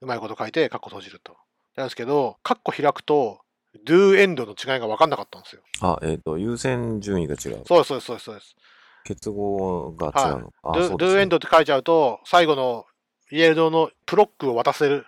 [0.00, 1.36] うまいこと書いて、カッコ閉じると。
[1.76, 3.40] なんですけど、カッコ開くと、
[3.86, 5.62] do end の違いが分かんなかったんですよ。
[5.82, 7.62] あ、えっ、と、優先順位が違う。
[7.66, 8.56] そうです、そうですそうです。
[9.04, 10.50] 結合が違うの？
[10.50, 10.52] か。
[10.64, 12.86] あ do, do ね end って書いちゃうと、最後の
[13.30, 15.06] イエルドのプロックを渡せる。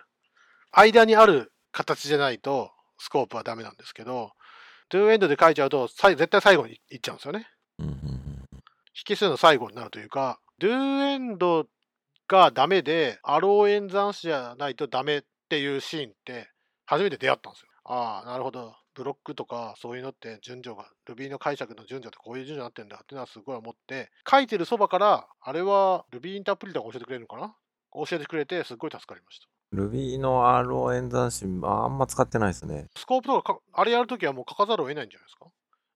[0.71, 4.31] 間にある形じゃないと、スコープはダメなんですけど、
[4.91, 7.47] do end で書いちゃうと、絶対最後に行っちゃうんですよね。
[9.09, 11.65] 引数の最後になるというか、do end
[12.27, 16.49] がダメで、アロー演算子じゃないとダメっていうシーンって
[16.85, 17.67] 初めて出会ったんですよ。
[17.85, 18.75] ああ、なるほど。
[18.97, 27.53] ブロックとかそういうのって順序が、Ruby の解釈の順序ってこういう順序になってんだってのはすごい思って、書いてるそばから、あれは Ruby インタープリターが教えてくれるのかな？
[27.93, 29.47] 教えてくれてすごい助かりました。
[29.75, 32.87] Ruby の RO 演算子、ああんま使ってないですね。
[32.97, 35.45] スコープとかか、あれやるときはもう書かざるを得ないんじゃないですか？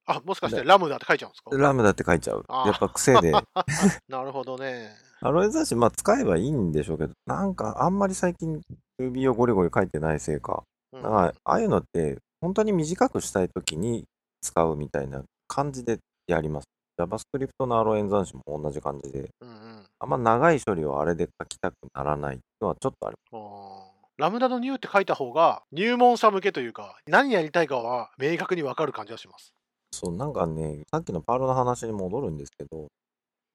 [0.04, 1.56] あ、もしかしてラムダって書いちゃうんですか？
[1.56, 2.44] ラムダって書いちゃう。
[2.66, 3.32] やっぱ癖で。
[4.08, 4.90] なるほどね。
[5.22, 8.60] RO 演算子、まあ使えばいいんでしょうけど、なんかあんまり最近
[9.00, 10.64] Ruby をゴリゴリ書いてないせいか。
[10.92, 14.04] うんああいうのって、本当に短くしたいときに
[14.42, 16.66] 使うみたいな感じでやります。
[17.00, 23.16] JavaScript の RO 演算子も同じ感じで、うんうんあんま長い処理をあれで書きたくならないのはちょっとある。
[23.32, 29.54] あーラムダのニューって書いた方が入門者向けというか、何やりたいかは明確にわかる感じがします。
[29.92, 32.88] そう、なんかね、さっきのパールの話に戻るんですけど、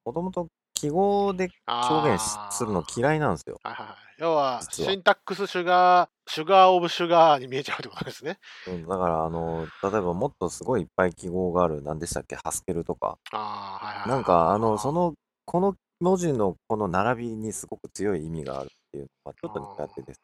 [0.06, 0.48] もともと
[0.78, 3.60] 記号で表現しするの嫌いなんですよ。
[3.64, 3.96] はいはいはい。
[4.20, 8.40] 要は、シンタックスシュガー、シュガーオブシュガーに見えちゃうってことですね。
[8.68, 13.18] うん、だから、あの、例えばもっとすごいいっぱい記号がある、何でしたっけ、ハスケルとか。
[13.32, 14.10] ああ、はいはいはい。
[14.10, 15.14] なんか、あの、その、
[15.46, 20.22] この文字のこの並びにすごく強い意味があるっていうのは、ちょっと苦手です。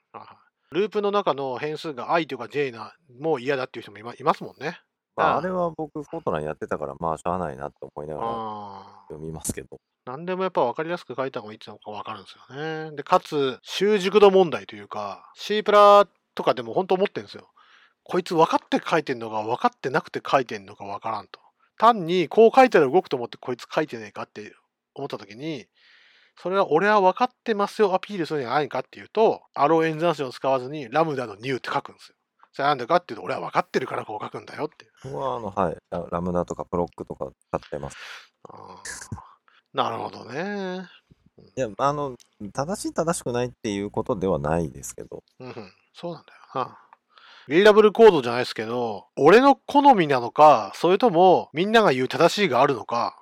[0.72, 4.80] ループの中の変数が i とか j な、もう嫌だっていう人もいますもんね。
[5.15, 9.06] まあ、ああれは僕、フォートナンやってたから、まあ、しゃあないなって思いながら。
[9.10, 9.78] 読みますけど。
[10.06, 12.95] 何でもやっぱ分かりやすく書いた方がいいってのが分かるんですよね。
[12.95, 17.49] で、かつ、習熟度問題というか、C プラとかでも本当思ってるんですよ。
[18.04, 21.39] こいつ分かって書いてんのか分かってなくて書いてんのか分からんと。
[21.78, 24.54] 単にこう書いたら動くと思ってこいつ書いてねえかって
[24.93, 25.65] 思った時に、
[26.36, 32.15] それは俺は分かってますよアピールするんじゃないかっていうと、アロー演算子を使わずにラムダのニューって書くんですよ。
[32.54, 34.88] それなんでかっていうと、俺は分かってるからこう書くんだよって。
[35.04, 37.98] 僕は、あの、はい、ララムダとかプロックとか使ってます。
[39.74, 40.88] なるほどね。
[41.58, 42.16] いや、あの、
[42.54, 46.78] 正しい正しくないっていうことではないですけど、うんうん、そうなんだよな。
[47.48, 53.18] リーダブルコードじゃないですけど、俺の好みなのか、それともみんなが言う正しいがあるのか、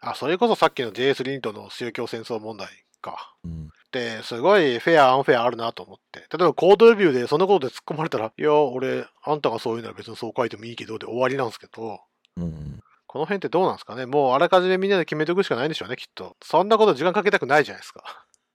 [0.00, 2.68] あ、それこそさっきの JS リントの宗教戦争問題
[3.00, 3.34] か。
[3.42, 6.20] うん、って、すごいフェア、アンフェアあるなと思って。
[6.20, 12.00] 例えばコードレビューでそんなことで突っ込まれたら、いや、俺、あんたがそういうなら別にそう書いてもいいけど、で終わりなんですけど、
[12.36, 14.04] うん、この辺ってどうなんですかね？
[14.04, 16.36] もうあらかじめみんなで決めておくしかないんでしょうね、きっと。
[16.42, 18.02] そんなこと時間かけたくないじゃないですか。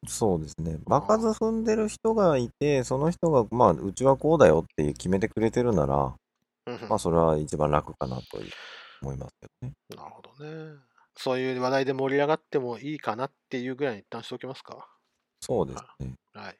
[0.08, 0.78] そうですね。
[0.86, 6.16] 場数踏んでる人がいて、その人が、まあ、うちはこうだよって決めてくれてるなら、
[6.66, 8.24] うんうんまあ、それは一番楽かなと
[9.04, 9.74] 思いますけどね。
[9.96, 10.76] なるほどね。
[11.16, 14.88] そういう話題で盛り上がってもいいかなっていうぐらいに一旦しておきますか。
[15.42, 16.14] そうですね。
[16.34, 16.56] はい。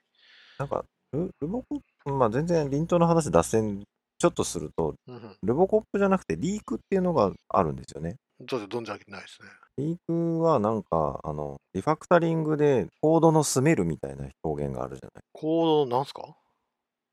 [0.58, 3.84] なんか、ルルボコップ、まあ、全然、輪頭の話脱線
[4.18, 5.36] ちょっとすると、うんうん。
[5.44, 8.16] ルボコップじゃなくてリークっていうのがあるんですよね。
[8.48, 9.50] ちょっと存じ上げてないですね。
[9.78, 15.24] リークはなんか、あの、リファクタリングでコードのスメルみたいな表現があるじゃない。
[15.32, 16.36] コードなんすか？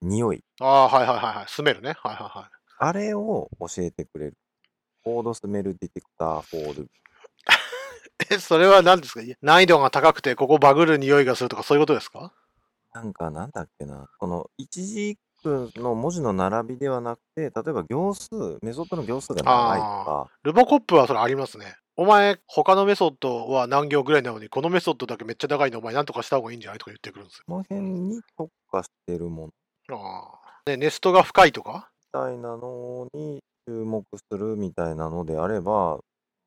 [0.01, 0.41] 匂い。
[0.61, 1.45] ああ、はいはいはいはい。
[1.49, 1.95] スメルね。
[1.99, 2.51] はいはいはい。
[2.79, 4.35] あれを教えてくれる。
[5.05, 6.89] コードスメルディテクターフォール。
[8.31, 9.21] え、それは何ですか？
[9.43, 12.33] 難易度が高くて、ここバグる匂いがするとかそういうことですか？
[12.95, 14.09] なんか、なんだっけな。
[14.19, 15.17] この一軸
[15.77, 18.29] の文字の並びではなくて、例えば行数、
[18.63, 21.77] メソッドの行数が長いとか、ルボコップはそれありますね。
[21.97, 27.45] お前、他のメソッドは何行ぐらいなのに、このメソッドだけめっちゃ長いのお前なんとかした方がいいんじゃないとか言ってくるんですよ。
[27.47, 29.51] この辺に特化してるも
[29.89, 30.33] のあ
[30.67, 30.71] あ。
[30.71, 31.91] ね、ネストが深いとか？
[32.15, 35.99] みたいなのに注目するみたいなのであれば、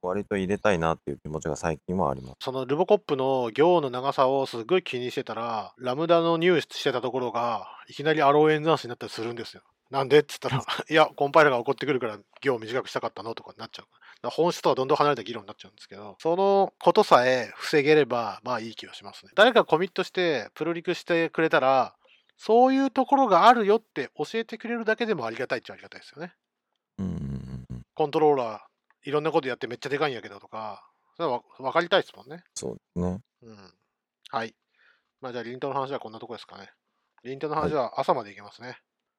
[0.07, 2.33] 割と入れたいなっていう気持ちが最近はあります。
[2.39, 9.63] そのルボコップの行の長さをすごい気にしてたら、ラムダの入手してたところが、いきなりアロー演算子になったりするんですよ。
[9.91, 13.87] なんでって言ったら、 いや、コンパイラが怒ってくるから行を短くしたかったのとかになっちゃう。
[14.29, 19.31] 本質とはどんどん離れた議論になっちゃうんですけど、そのことさえ防げれば、まあいい気がしますね。
[19.35, 21.95] 誰かコミットして、プルリクしてくれたら、
[22.37, 26.33] そういうところがあるよって教えてくれるだけでもありがたいっちゃありがたいですよね。
[26.99, 27.65] うん。
[27.93, 28.70] コントローラー、
[29.03, 30.83] いろんなことやってめっちゃでかいんやけどとか、
[31.17, 32.43] それはわ分かりたいですもんね。
[32.55, 33.19] そうですね。
[33.43, 33.73] うん。
[34.29, 34.55] はい。
[35.21, 36.71] まあじゃあ、リントの話はこんなとこですかね。
[37.23, 38.77] リントの話は朝までいけますね。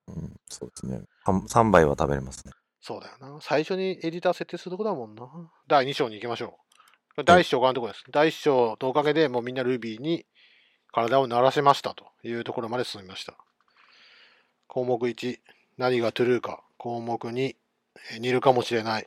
[0.08, 1.02] うん、そうですね。
[1.26, 2.52] 3杯は食べれますね。
[2.80, 3.40] そうだよな。
[3.40, 5.28] 最初にエディター設定するとこだもんな。
[5.68, 6.58] 第2章に行きましょ
[7.16, 7.24] う。
[7.24, 8.02] 第1章がのとこです。
[8.10, 10.26] 第1章のおかげでもうみんな Ruby に
[10.90, 13.36] 体を慣らしましたというところまで進みました。
[14.66, 15.38] 項目1、
[15.78, 16.64] 何が true か。
[16.76, 17.56] 項目2、
[18.14, 19.06] えー nil かもしれない。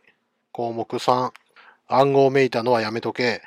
[0.56, 1.32] 項目3、
[1.90, 3.42] 暗号めいたのはやめとけ。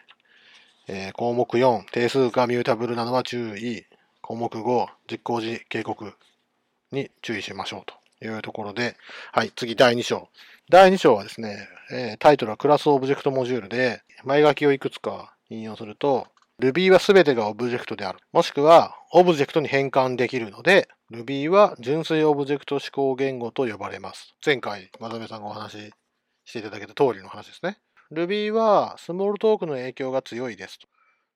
[0.88, 3.87] えー項目4、定数がミュータブルなのは注意。
[4.21, 6.12] 項目5、実行時警告
[6.92, 7.83] に注意しましょう
[8.21, 8.94] というところで、
[9.33, 10.29] はい、次第2章。
[10.68, 16.27] 第2章はですね、えータイトルはクラスオブジェクトモジュールで、前書きをいくつか引用すると、
[16.61, 18.18] Ruby は全てがオブジェクトである。
[18.33, 24.35] もしくは、オブジェクトに変換できるので、Ruby は純粋オブジェクト指向言語と呼ばれます。
[24.44, 25.92] 前回、まざめさんがお話し
[26.49, 27.79] していただけた通りの話ですね。
[28.11, 30.88] Ruby は Smalltalk の影響が強いですと。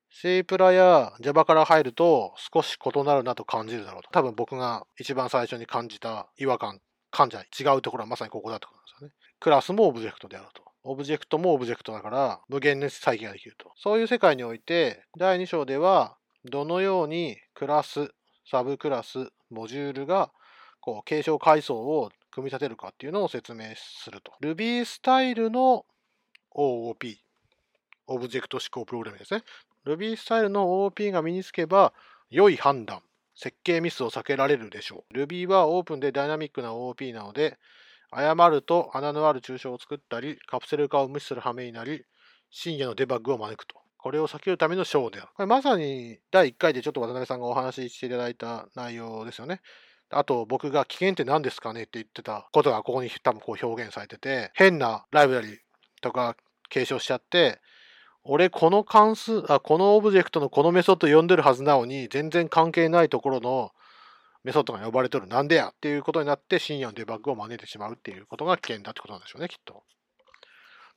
[0.09, 4.09] C プラや Java から入ると少し異なるなと感じるだろうと。
[4.11, 9.15] 多分僕が一番最初に感じた違和感、感じない違うところはまさにここだってことなんですよね。
[9.39, 10.63] クラスもオブジェクトであると。
[10.85, 13.71] オブジェクトもオブジェクトだから無限に再帰ができると。
[13.77, 18.11] そういう世界において、第2章ではどのようにクラス、
[18.51, 20.31] サブクラス、モジュールが
[20.81, 24.33] こう継承階層を組み立てるかっていうのを説明すると。
[24.41, 25.85] Ruby スタイルの
[26.55, 27.17] OOP、
[28.07, 29.43] オブジェクト思考プログラムですね。
[29.87, 31.93] Ruby スタイルの OOP が身につけば
[32.31, 33.03] 良い判断
[33.35, 35.15] 設計ミスを避けられるでしょう。
[35.15, 37.59] Ruby はオープンでダイナミックな OOP なので、
[38.11, 42.05] 誤ると穴のある抽象を作ったり、カプセル化を無視する羽目になり、
[42.51, 43.77] 深夜のデバッグを招くと。
[43.97, 45.29] これを避けるための章である。
[45.35, 49.61] これまさに第1回でちょっと渡辺さんがお話ししていただいた内容ですよね。
[50.13, 55.59] あと僕が危険って何ですかねって言ってたことがここに多分こう表現されてて、変なライブラリ
[56.01, 56.37] とか
[56.69, 57.61] 継承しちゃって、
[58.25, 63.73] 俺この関数、あ、このオブジェクトのこのメソッド呼んでるはずなのに、全然関係ないところの
[64.45, 65.27] メソッドが呼ばれてる。
[65.27, 65.69] なんでや？
[65.69, 69.83] っていうことになって、深夜のデバッグを招いてしまうっていうことが危険だってことなんでしょうね、きっと。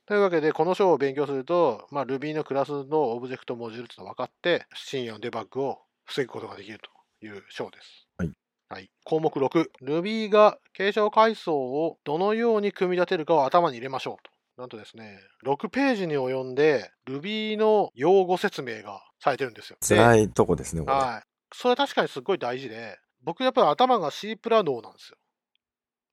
[0.06, 8.05] というわけで、この章を勉強すると、まあ、Ruby のクラスのオブジェクトモジュールっていうのが分かって、深夜のデバッグを防ぐことができるという章です。
[8.68, 8.80] はい。
[8.80, 14.30] はい、項目6、Ruby が継承階層をどのように組み立てるかを頭に入れましょうと。
[14.60, 19.76] なんとですね、6ページに及んで Ruby の用語説明がされてるんですよ。
[19.86, 20.94] 辛いとこですね、これ。
[20.94, 21.28] はい。
[21.52, 25.16] それは確かにすごい大事で、僕やっぱり頭が C プラ脳なんですよ。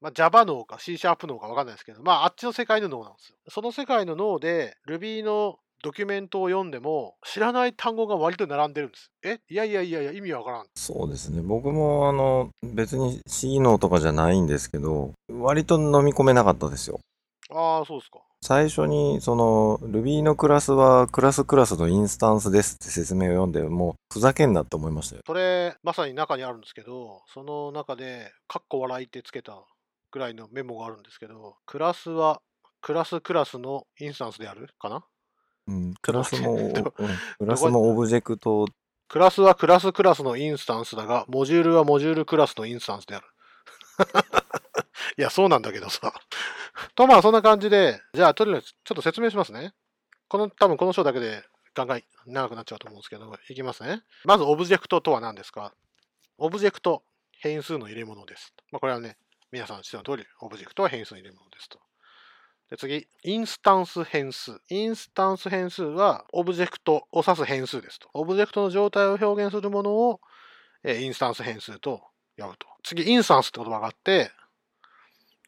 [0.01, 3.38] まあ、Java 脳か C シャープ脳か分かんないですけど、まあ、あっちの世界の脳なんですよ。
[3.47, 9.11] その世界の脳で Ruby のドキュメントを読んでも知らない単語が割と並んでるんです。
[9.21, 9.39] え？
[9.49, 10.65] いやいやいやいや意味わからん。
[10.75, 11.41] そうですね。
[11.41, 17.01] 僕もあの別に C 脳とかじゃないんですけど、割と飲み込めなかったですよ。
[17.51, 18.19] ああ、そうですか。
[18.41, 25.21] 最初に、その、Ruby のクラスは、クラスクラスのインスタンスですって説明を読んで、もう、ふざけんなって思いましたよ。
[25.25, 29.61] それ、まさに中にあるんですけど、その中で、かっこ笑いってつけた
[30.11, 32.41] ぐらいのメモがあるんですけど、クラスは、
[32.81, 35.05] クラスクラスのインスタンスであるかな？
[35.68, 36.93] うん、 クラスも、うん、ク
[37.45, 38.68] ラスもオブジェクト。
[39.07, 43.28] クラスはクラスクラスのインスタンスだが、モジュールはモジュールクラスのインスタンスである。
[45.18, 46.14] いや、そうなんだけどさ。
[46.95, 49.74] と、まあ、そんな感じで、じゃあ、とりあえず、ちょっと説明しますね。
[50.28, 51.43] この、多分この章だけで、
[51.76, 54.03] ガンガン長くなっちゃうと思うんですけど、いきますね。
[54.26, 55.74] まず、オブジェクトとは何ですか？
[56.39, 58.53] オブジェクト、変数の入れ物です。
[58.72, 59.18] まあ、これはね、
[59.51, 61.80] 皆さん知っての通り、オブジェクトは変数の入れ物ですと。
[62.70, 64.59] で次、インスタンス変数。
[64.70, 68.09] インスタンス変数は、オブジェクトを指す変数ですと。
[68.14, 70.22] オブジェクトの状態を表現するものを、
[70.84, 72.01] えインスタンス変数と
[72.38, 72.68] 呼ぶと。
[72.84, 74.32] 次、インスタンスって言葉があって、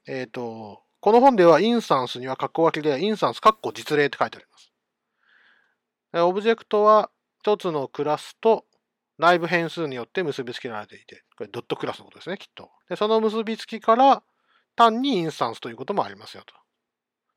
[0.07, 4.71] えっ、ー、と、この本ではインスタンスには括弧分けで、インスタンス括弧実例って書いてあります。
[6.23, 7.09] オブジェクトは
[7.41, 8.65] 一つのクラスと
[9.17, 12.71] 内部変数によって結びつけられていて、これドットクラスのことですね、きっと。
[12.89, 14.23] で、その結びつきから
[14.75, 16.55] 単にインスタンスということもありますよと。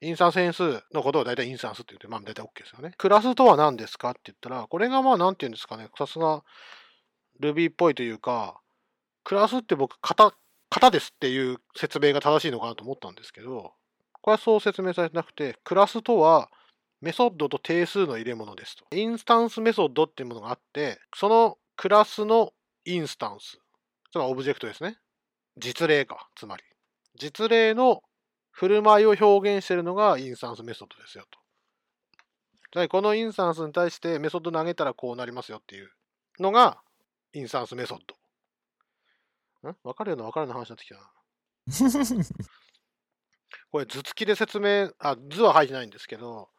[0.00, 2.92] インスタンス変数のことを大体インスタンスって言って、まあ大体 OK ですよね。
[2.96, 6.44] クラスとは何ですかって言ったら、これがまあ何て言うんですかね、さすが
[7.40, 8.60] Ruby っぽいというか、
[9.24, 10.34] クラスって僕、型、
[10.70, 13.72] 型ですっていう説明が正しいのかなと思ったんですけど、
[14.22, 16.50] これはそう説明されてなくて、クラスとは
[17.00, 18.84] メソッドと定数の入れ物ですと。
[18.96, 22.52] インスタンスメソッドっていうものがあって、そのクラスの
[22.84, 23.58] インスタンス、
[24.12, 24.98] つまりオブジェクトですね。
[25.56, 26.62] 実例か、つまり。
[27.16, 28.02] 実例の
[28.58, 31.38] 振る舞いを表現しているのがインスタンスメソッドですよと。
[32.72, 35.92] つまりこのインスタンスに対してメソッド投げたらこうなりますよっていう
[36.40, 36.82] のが
[37.32, 37.98] インスタンスメソッ
[39.64, 39.70] ド。
[39.70, 39.76] ん？
[39.84, 41.08] 分かるような分かるような話になってきたな。
[43.70, 46.50] これ図付きで説明、あ、図は入ってないんですけど、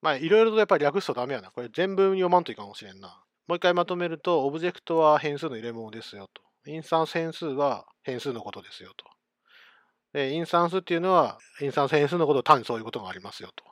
[0.00, 1.50] まあいろいろとやっぱり略すとダメやな。
[1.50, 3.22] これ全部読まんといかもしれんな。
[3.46, 6.42] もう一回まとめると、オブジェクトは変数の入れ物ですよと。
[6.70, 9.04] インスタンス変数は変数のことですよと。
[10.12, 13.64] で、インスタンスっていうのは、インスタンス変数のことを単にそういうことがありますよと。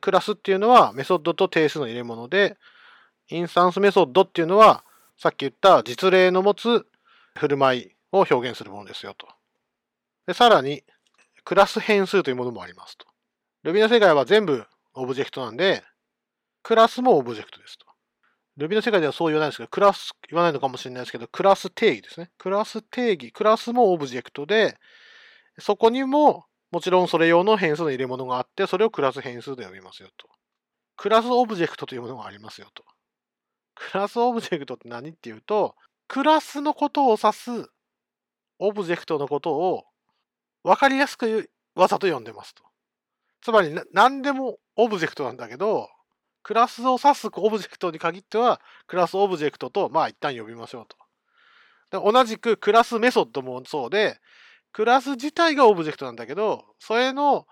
[0.00, 2.56] クラスっていうのはメソッドと定数の入れ物で、
[3.28, 4.84] インスタンスメソッドっていうのは、
[5.16, 6.86] さっき言った実例の持つ
[7.38, 9.28] 振る舞いを表現するものですよと。
[10.26, 10.82] でさらに、
[11.44, 13.06] クラス変数というものもありますと。
[13.64, 14.64] Ruby の世界は全部
[14.94, 15.82] オブジェクトなんで、
[16.62, 17.86] クラスもオブジェクトですと。
[18.58, 22.30] Ruby の世界ではそう言わないですけど、クラス、言わないのかもしれないですけど、クラス定義ですね。
[22.38, 24.76] クラス定義、クラスもオブジェクトで、
[25.58, 30.28] そこにも、もちろんそれ用の変数の入れ物があって、それをクラス変数と呼びますよと。
[30.96, 32.84] クラスオブジェクトというものがありますよと。
[33.74, 35.74] クラスオブジェクトって何っていうと、
[36.08, 37.68] クラスのことを指す
[38.58, 39.84] オブジェクトのことを
[40.62, 42.62] 分かりやすくわざと呼んでますと。
[43.42, 45.88] つまり何でもオブジェクトなんだけど、
[46.42, 50.86] クラスを指すオブジェクトに限っては、クラスオブジェクトと、まあ一旦呼びましょう
[51.90, 52.10] と。
[52.12, 54.18] 同じくクラスメソッドもそうで、
[54.72, 57.46] クラス自体がオブジェクトなんだけど、それの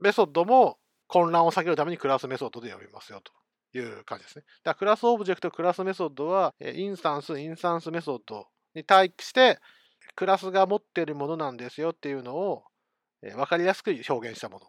[0.00, 4.44] メソッドも混乱を避けるためにクラスメソッドで呼びますよという感じですね。
[4.64, 9.58] だからクラスオブジェクト、クラスメソッドは、インスタンス、インスタンスメソッドに対して、
[10.16, 12.64] クラスが持っているものなんですよっていうのを、
[13.22, 14.60] え、分かりやすく表現したも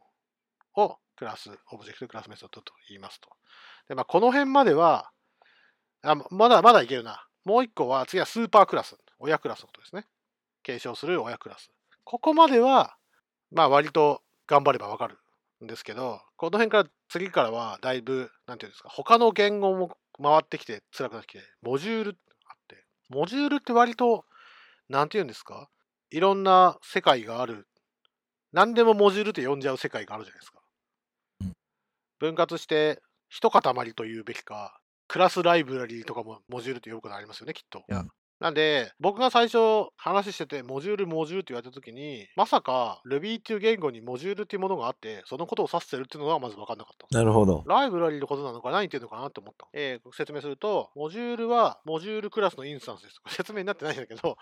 [0.76, 3.30] のをクラス、オブジェクトクラスメソッドと言いますと。
[3.88, 5.12] で、まあ、この辺までは、
[6.04, 7.28] あまだまだいけるな。
[7.46, 8.98] もう一個は、次はスーパークラス。
[9.20, 10.06] 親クラスのことですね。
[10.64, 11.72] 継承する親クラス。
[12.04, 12.96] ここまでは、
[13.52, 15.18] まあ割と頑張ればわかる
[15.64, 24.26] んですけど、この辺から次からはだいぶ、なんていうんですか、他の言語も回ってきて辛くなってきて、モジュールあって、モジュールって割と、
[24.90, 25.70] なんていうんですか、
[26.10, 27.68] いろんな世界がある。
[28.52, 30.60] 何でもモジュールって呼んじゃう世界があるじゃないですか。
[31.42, 31.54] うん
[32.20, 33.62] 分割して、一塊
[33.94, 37.80] と言うべきか、クラスライブラリーとかもモジュールって呼ぶことありますよね、きっと。
[37.80, 38.06] いや
[38.42, 47.16] なんで、僕が最初話してて、モジュール、モジュールって言われたときに、まさか Ruby っていう言語にモジュールっていうものがあって、そのことを指してるっていうのがまず分かんなかった。
[47.16, 47.64] なるほど。
[47.68, 49.68] ライブラリーのことなのか何言ってるのかなって思った。
[49.74, 53.22] えー説明すると、モジュールはモジュールクラスのインスタンスです。
[53.28, 54.38] 説明になってないんだけど、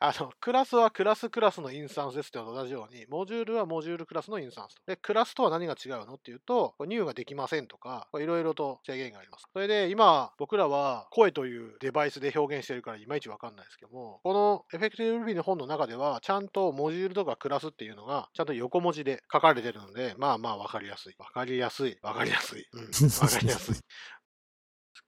[0.00, 4.82] あの、クラスはクラスクラスのインスタンスですってのと同じように、モジュールはモジュールクラスのインスタンスと。
[4.86, 9.44] で、クラスとは何が違うのっていうと、これ入ができませんとか、いろいろと制限があります。
[9.52, 21.14] それで、今、僕らは声というデバイスで表現してるからいまいちわかんないですけども、このエフェクティブ Ruby の本の中では、ちゃんとモジュールとかクラスっていうのが、ちゃんと横文字で書かれてるので、まあまあわかりやすい。
[21.18, 21.98] わかりやすい。
[22.02, 22.64] わかりやすい。
[22.72, 22.84] うん。
[22.84, 23.74] わかりやすい。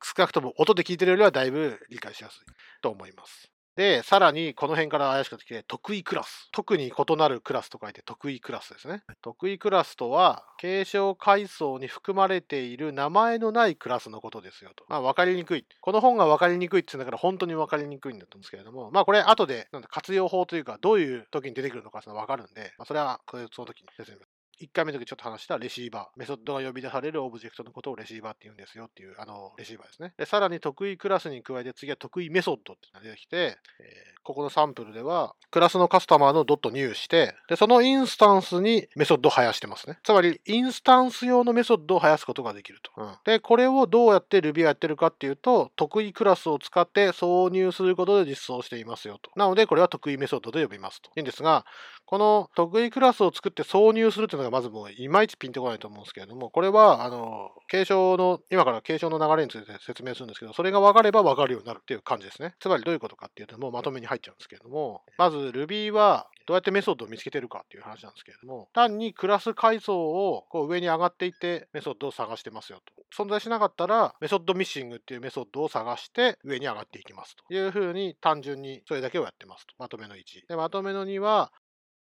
[0.02, 2.38] 少なくとも音で聞いてるよりはだいぶ理解しやすい
[2.82, 3.53] と思います。
[3.76, 6.48] で、さらにこの辺から怪しくなってきて、特異クラス。
[6.52, 9.02] 特に異なるクラスと書いて特異クラスですね。
[9.20, 14.84] 特異クラスとは、継承階層に含まれている名前のないクラスのことですよと。
[14.88, 15.66] まあ、わかりにくい。
[15.80, 24.18] この本がわかりにくいって言うんだから本当にわかりにくいんだと思うんですけれども、まあこれ後でなんだ活用法というか、どういう時に出てくるのかわかるんで、まあ、それはその時に説明
[24.60, 26.18] 1回目の時ちょっと話したレシーバー。
[26.18, 30.14] メソッドが呼び出されるオブジェクトのことをレシーバーって言うんですよっていう、あの、レシーバーですね。
[30.16, 39.98] で、さらに特異クラスに加えて次は特異メソッドってのが出てきて、えーここのサンプルでは、クラスのカスタマーのドット入して、で、そのインスタンスにメソッドを生やしてますね。
[40.02, 42.90] つまり、インスタンス用のメソッドを生やすことができると。
[42.96, 49.30] うんで、これをどうやって Ruby がやってるかっていうと、得意クラスを使って挿入することで実装していますよと。
[49.36, 51.10] なので、これは得意メソッドで呼びますと。
[51.16, 51.66] いいんですが、
[52.06, 62.54] この得意クラスを作って挿入するっていうのがまずもういまいちピンとこないと思うんですけれども、これは、あの、継承の、今から継承の流れについて説明するんですけど、それが分かれば分かるようになるっていう感じですね。
[62.60, 73.24] つまりどういうことかっていうと、もうまとめに入っちゃうんですけれども、まず Ruby はどうやってメソッドを見つけてるかっていう話なんですけれども、単にクラス階層をこう上に上がっていってメソッドを探してますよと。
[73.24, 79.74] 存在しなかったら、メソッドミッシングっていうメソッドを探して上に上がっていきますというふうに単純にそれだけをやってますと。
[79.78, 80.46] まとめの1。
[80.48, 81.50] で、まとめの2は、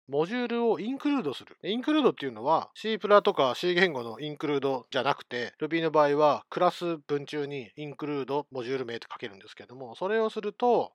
[0.08, 1.58] モジュールをインクルードする。
[1.64, 10.92] インクルードっていうのは C プラとか C 言語のインクルードじゃなくて Ruby の場合はクラス文中にインクルードモジュール名って書けるんですけどもそれをすると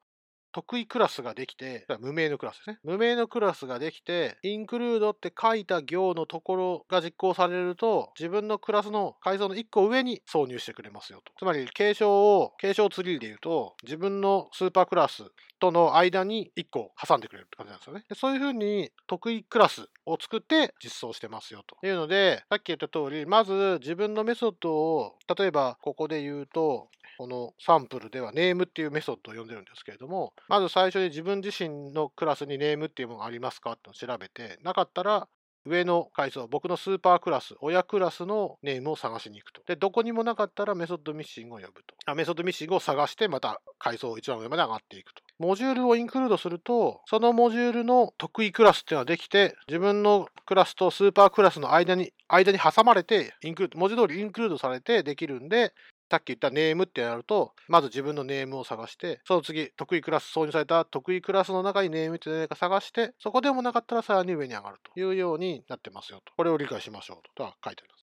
[0.52, 2.78] 得意クラスができて、無名のクラスですね。
[2.82, 11.32] 無名のクラスができて、インクルードって書いた行のところが実行されると、自分のクラスの階層の1個上に挿入してくれますよと。
[11.38, 15.24] つまり、継承を、継承ツリーで言うと、自分のスーパークラス
[15.58, 18.04] との間に1個挟んでくれるって感じなんですよね。
[18.08, 21.76] でそういうふうに得意クラスを作って実装してますよと。
[21.86, 26.88] いうので、さっき言った通り、まず自分のメソッドを、例えばここで言うと、
[27.18, 35.28] このサンプルではネームっていうメソッドを呼んでるんですけれども、まず最初に自分自身のクラスにネームっていうものがありますかっての調べて、なかったら
[35.68, 39.62] 上の階層、僕のスーパークラス、親クラスのネームを探しに行くと。
[39.66, 41.94] で、どこにもなかったらメソッドミッシングを呼ぶと。
[42.06, 45.22] あメソッドミッシングを探して、また階層を一番上まで上がっていくと。
[45.38, 55.72] モジュールをインクルードすると、そのモジュールの得意クラスっていうのができて、自分のクラスとスーパークラスの間に、間に挟まれて、インクルード、文字通りインクルードされてできるんで、
[56.10, 66.32] さっき言ったネームってなると、まず自分のネームを探して、その次、得意クラス、挿入された得意クラスの中にネームって何か探して、そこでもなかったらさらに上に上がるというようになってますよと。
[66.36, 68.06] これを理解しましょうととは書いてあります。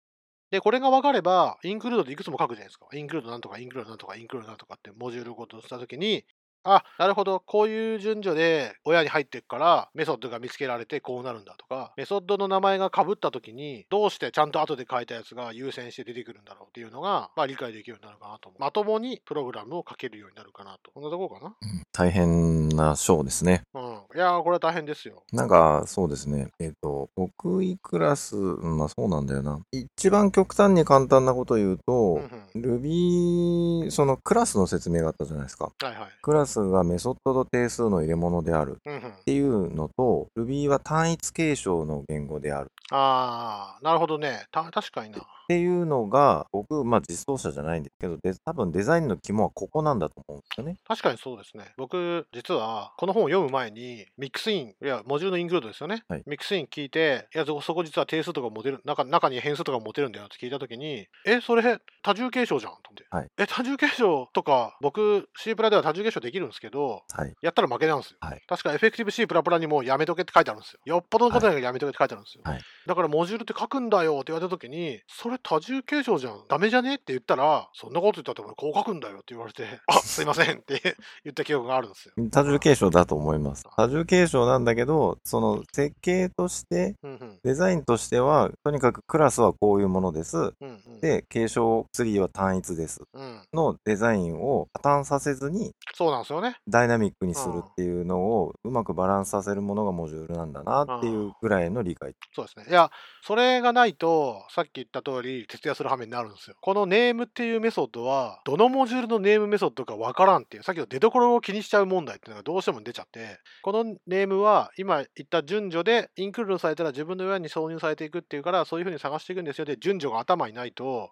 [0.51, 2.89] で、これが分かれば、インクルードっていくつも書くじゃないですか。
[2.93, 6.25] インクルードなんとか、インクルードなんとか、インクルードなんとかってモジュールごとしたときに、
[6.65, 7.41] あ、なるほど。
[7.41, 18.61] こういう順序で親に入っていくから、メソッドが見つけられてこうなるんだとか、メソッドの名前が被った時に、どうしてちゃんと後で書いたやつが優先して出てくるんだろうっていうのが、まあ理解できるようになるかなと思う。
[18.61, 20.91] まともにプログラムを書けるようになるかなと。
[20.93, 21.47] こんなとこかな？
[21.47, 21.55] うん
[21.93, 23.63] 大変な章ですね。
[23.75, 23.83] うん。
[24.15, 25.23] いやー、これは大変ですよ。
[25.33, 26.49] なんか、そうですね。
[26.59, 29.61] えっ、と、得意クラス、うんまあそうなんだよな。
[29.73, 32.21] 一番極端に簡単なことを言ううんと
[32.55, 32.63] う、ん。
[32.63, 35.65] Ruby、そのクラスの説明があったじゃないですか。
[35.65, 36.11] はいはい。
[36.23, 38.79] クラスがメソッドと定数の入れ物である。
[38.87, 44.47] っていうのと、Ruby は単一継承の言語であるあー、なるほどね。
[44.51, 45.19] た、確かにな。
[45.19, 50.77] っていうのが、僕、まあ実装者じゃないんですけど、で多分デザインの肝はここなんだと思うんですよね。
[50.87, 51.73] 確かにそうですね。
[51.77, 56.05] 僕、実は、この本を読む前に、ミックスイン、いや、モジュールのインクルードですよね。
[56.09, 63.07] はいミックスイン聞いて、いや、そこそこ実は定数とか持てる、中中に変数とか持てるんだよって聞いたときに、え、それ、多重継承じゃんとて。
[63.11, 67.35] はいえ、多重継承とか、僕、C プラでは多重継承できるんですけど、はい。
[67.43, 68.19] やったら負けなんですよ。
[68.21, 70.81] はい確かエフェクティブ C プラプラにもやめとけって書いてあるんですよ。
[70.85, 72.43] よっぽどのことないからやめとけって書いてあるんですよ。
[72.45, 76.45] はいだからモジュールって書くんだよって言われた時に、それ多重継承じゃん。
[76.49, 82.15] ダメじゃねって言ったら、そんなこと言ったって俺こう書くんだよって言われて、あ、すいませんって 言った記憶があるんですよ。
[82.31, 83.65] 多重継承だと思います。
[83.77, 87.39] 多重継承なんだけど、その設計として、うんうん。
[87.45, 90.37] デザインとしては、とにかくクラスはこういうものです。
[90.39, 91.01] うんうん。
[91.01, 92.90] で、継承ツリーは単一です。
[93.13, 93.43] うん。
[93.53, 96.57] のデザインを破綻させずにそうなんですよね。
[96.69, 102.15] ダイナミックにするっていうのをうまくバランスさせるものがモジュールなんだなっていうぐらいの理解。
[102.35, 102.67] そうですね。
[102.69, 102.91] いや、
[103.23, 106.57] それがないと、さっき言った通り、徹夜する羽目になるんですよ。
[106.61, 119.65] このネームっていうメソッドは、どのモジュールのネームメソッドかわからんっていう、さっきの出所を気にしちゃう問題っていうのがどうしても出ちゃって、このネームは、今言った順序で、インクルードされたら自分の親に挿入されていくっていうから、そういうふうに探していくんですよ。
[119.65, 121.11] で、順序が頭にないと、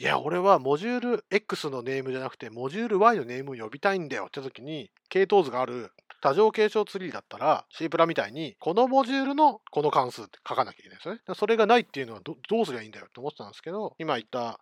[0.00, 11.20] いや、俺はモジュール X のネームじゃなくて、モジュール Y のネームを呼びたいんだよって時に、系統図がある多乗継承ツリーだったら、C プラみたいに、このモジュールのこの関数って書かなきゃいけないですね。
[11.36, 14.58] それがないっていうのはどどうすりゃいいんだよって思ってたんですけど、今言った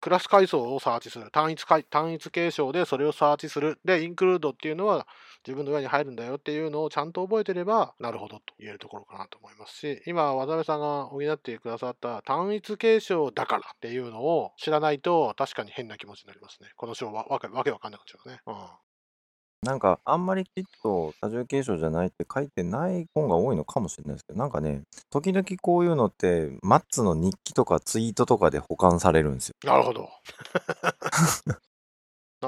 [0.00, 1.30] クラス階層をサーチする。
[1.32, 3.80] 単一階単一継承でそれをサーチする。
[3.84, 5.06] で、インクルードっていうのは
[5.46, 16.70] 自分の上に入るんだよっていうのをちゃんと覚えてれば、なるほどと言えるところかなと思いますし、今、渡辺さんが補ってくださった単一継承だからっていうのを知らないと確かに変な気持ちになりますね。
[16.76, 18.40] この章はわけわけわかんなくなっちゃうね。
[18.46, 18.54] うん。
[19.64, 29.54] なんかあんまりきっと多重継承じゃないって書いてない本が多いのかもしれないですけど、なんかね、時々こういうのってマッツの日記とかツイートとかで保管されるんですよ。
[29.64, 30.08] なるほど。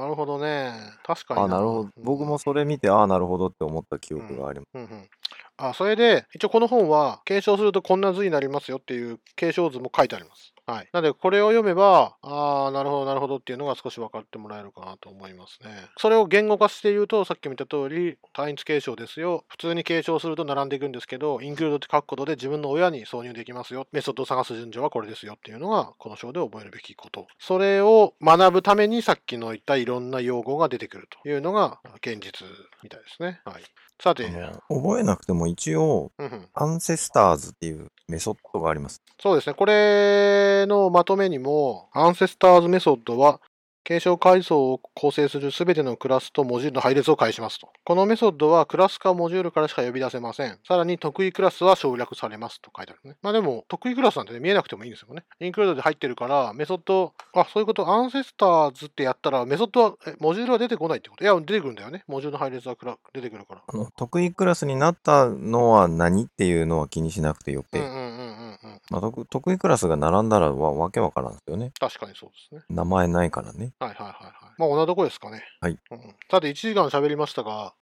[0.01, 0.73] なるほどね。
[1.05, 1.91] 確かにあ、なるほど。
[1.97, 4.69] 僕もそれ見て、ああ、なるほどって思った記憶があります。
[4.75, 5.09] うんうん。
[5.57, 10.56] あ、それで、一応この本は、継承するとこんな図になりますよっていう継承図も書いてあります。
[10.67, 10.89] はい。
[10.93, 15.71] なので、これを読めば、ああ、なるほど、なるほどっていうのが少し分かってもらえるかなと思いますね。
[15.97, 19.45] それを言語化して言うと、さっきも言った通り、単一継承ですよ。
[19.47, 23.87] 普通に継承すると並んでいくんですけど、インクルードって書くことで自分の親に挿入できますよ。
[23.93, 27.29] メソッドを探す順序はこれですよっていうのが、この章で覚えるべきこと。
[27.39, 32.45] それを学ぶために、さっきの言ったいろんな用語が出てくるというのが、現実
[32.83, 33.41] みたいですね。
[33.45, 33.63] はい。
[34.03, 34.29] さて、
[34.69, 39.03] 覚えなくても一応、うんうんアンセスターズっていうメソッドがあります。
[39.21, 39.55] そうですね。
[39.55, 43.41] これのまとめにも、アンセスターズメソッドは、
[43.87, 47.69] 継承階層を構成するすべてのクラスとモジュールの配列を返しますと。
[47.85, 50.59] このメソッドはクラスかモジュールからしか呼び出せません。
[50.67, 53.17] さらに得意クラスは省略されますと書いてあるね。
[53.23, 55.23] まあでも、得意クラスなんて、ね、見えなくてもいいんですよね。
[55.39, 61.23] インクルードで入ってるから、メソッド、あ、そういうこと、アンセスターズってやったら、メソッドは、えモジュールは出てこないってこと？
[61.23, 62.03] いや、出てくるんだよね。
[62.09, 62.75] モジュールの配列は
[63.15, 63.63] 出てくるから。
[63.69, 68.81] あの得意クラスになったのは何っていうのは気にしなくてよくて、うんうんうんうんうん。
[68.91, 71.71] まあ、得得意クラスが並んだらわわけわからんですよね。
[71.79, 72.63] 確かにそうですね。
[72.69, 73.73] 名前ないからね。
[73.79, 74.33] はいはいはいはい。
[74.59, 75.43] まあ、同じとこですかね。
[75.61, 77.75] はいうん、さて、1時間喋りましたが、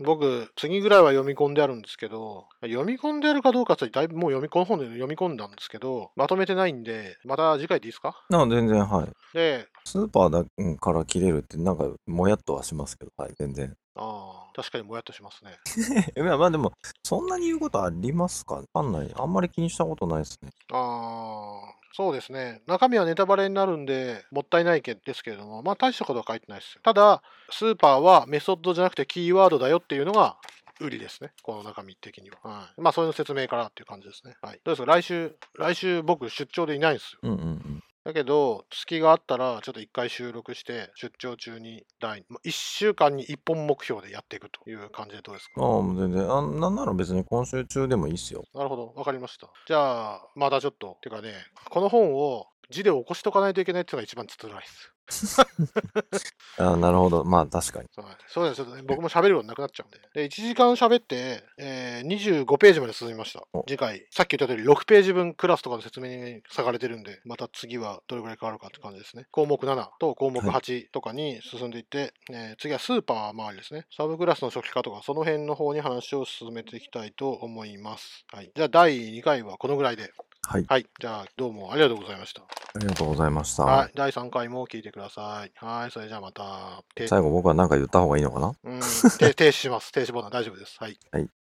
[0.00, 8.16] 僕、次ぐらいは読み込んであるんですけど、読み込んであるかどうかってだいぶもう読み込ん本で読み込んだんですけど、まとめてないんで、また次回でいいですか？
[8.28, 9.12] な全然はい。
[9.34, 13.76] で、スーパーだうんから切れるってなんかもやっとはしますけど、はい、全然。
[13.94, 15.58] ああ、確かにもやっとしますね。
[16.16, 18.56] いやまあでも、そんなに言うことありますか？
[18.56, 19.12] わかんない。
[19.16, 20.50] あんまり気にしたことないですね。
[20.72, 22.62] ああ、そうですね。
[22.66, 26.80] 中身はネタバレになるんで、もったいないけですけれども、まあ大したことは書いてないですよ。
[26.82, 30.36] ただ、スーパーはメソッドじゃなくてキーワードだよっていうのが、
[30.80, 31.30] 売りですね。
[31.44, 32.36] この中身的には。
[32.42, 34.34] はい、まあ、それの説明からっていう感じですね。
[34.42, 34.60] はい。
[34.64, 34.86] どうですか？
[34.86, 37.20] 来週、来週僕出張でいないんですよ。
[37.22, 37.83] うんうんうん。
[38.04, 45.62] だけど、隙があったら、ちょっと一回収録して、出張中に第、1週間に一本目標でやっていくという感じでどうですか？
[45.62, 46.30] ああ、全然。
[46.30, 48.44] あなんなら別に今週中でもいいっすよ。
[48.54, 49.48] なるほど、わかりました。
[49.66, 51.32] じゃあ、またちょっと、てかね、
[51.70, 54.93] この本を字で起こしとかないといけないっていうのが一番つらいです。
[56.58, 57.24] あなるほど。
[57.24, 57.88] まあ確かに。
[57.96, 60.00] はいそうです、ね、僕も喋ることなくなっちゃうんで。
[60.22, 63.64] で、1時間喋って、えー、25ページまで進みましたお。
[63.68, 69.26] 次回、さっき言った通り6ページ分クラスとかの説明に割かれてるんで、また次はどれぐらい変わるかって感じですね。
[69.30, 73.86] 項目7と項目8とかに進んでいって、えー次はスーパー周りですね。
[73.94, 78.24] サブクラスの初期化とか、その辺の方に話を進めていきたいと思います。
[78.32, 78.50] はい。
[78.54, 80.10] じゃあ、第2回はこのぐらいで。
[80.46, 80.64] はい。
[80.68, 80.86] はい。
[81.00, 82.42] じゃあ、どうもありがとうございました。
[82.42, 83.64] ありがとうございました。
[83.64, 83.92] はい。
[83.94, 85.52] 第3回も聞いてください。
[85.56, 85.90] はい。
[85.90, 86.82] それじゃあまた。
[86.94, 88.54] て最後僕は何か言った方がいいのかな？
[88.64, 88.80] うん、
[89.18, 89.92] 停停止します。
[89.92, 90.76] 停止ボタン大丈夫です。
[90.78, 90.98] はい。
[91.12, 91.28] はい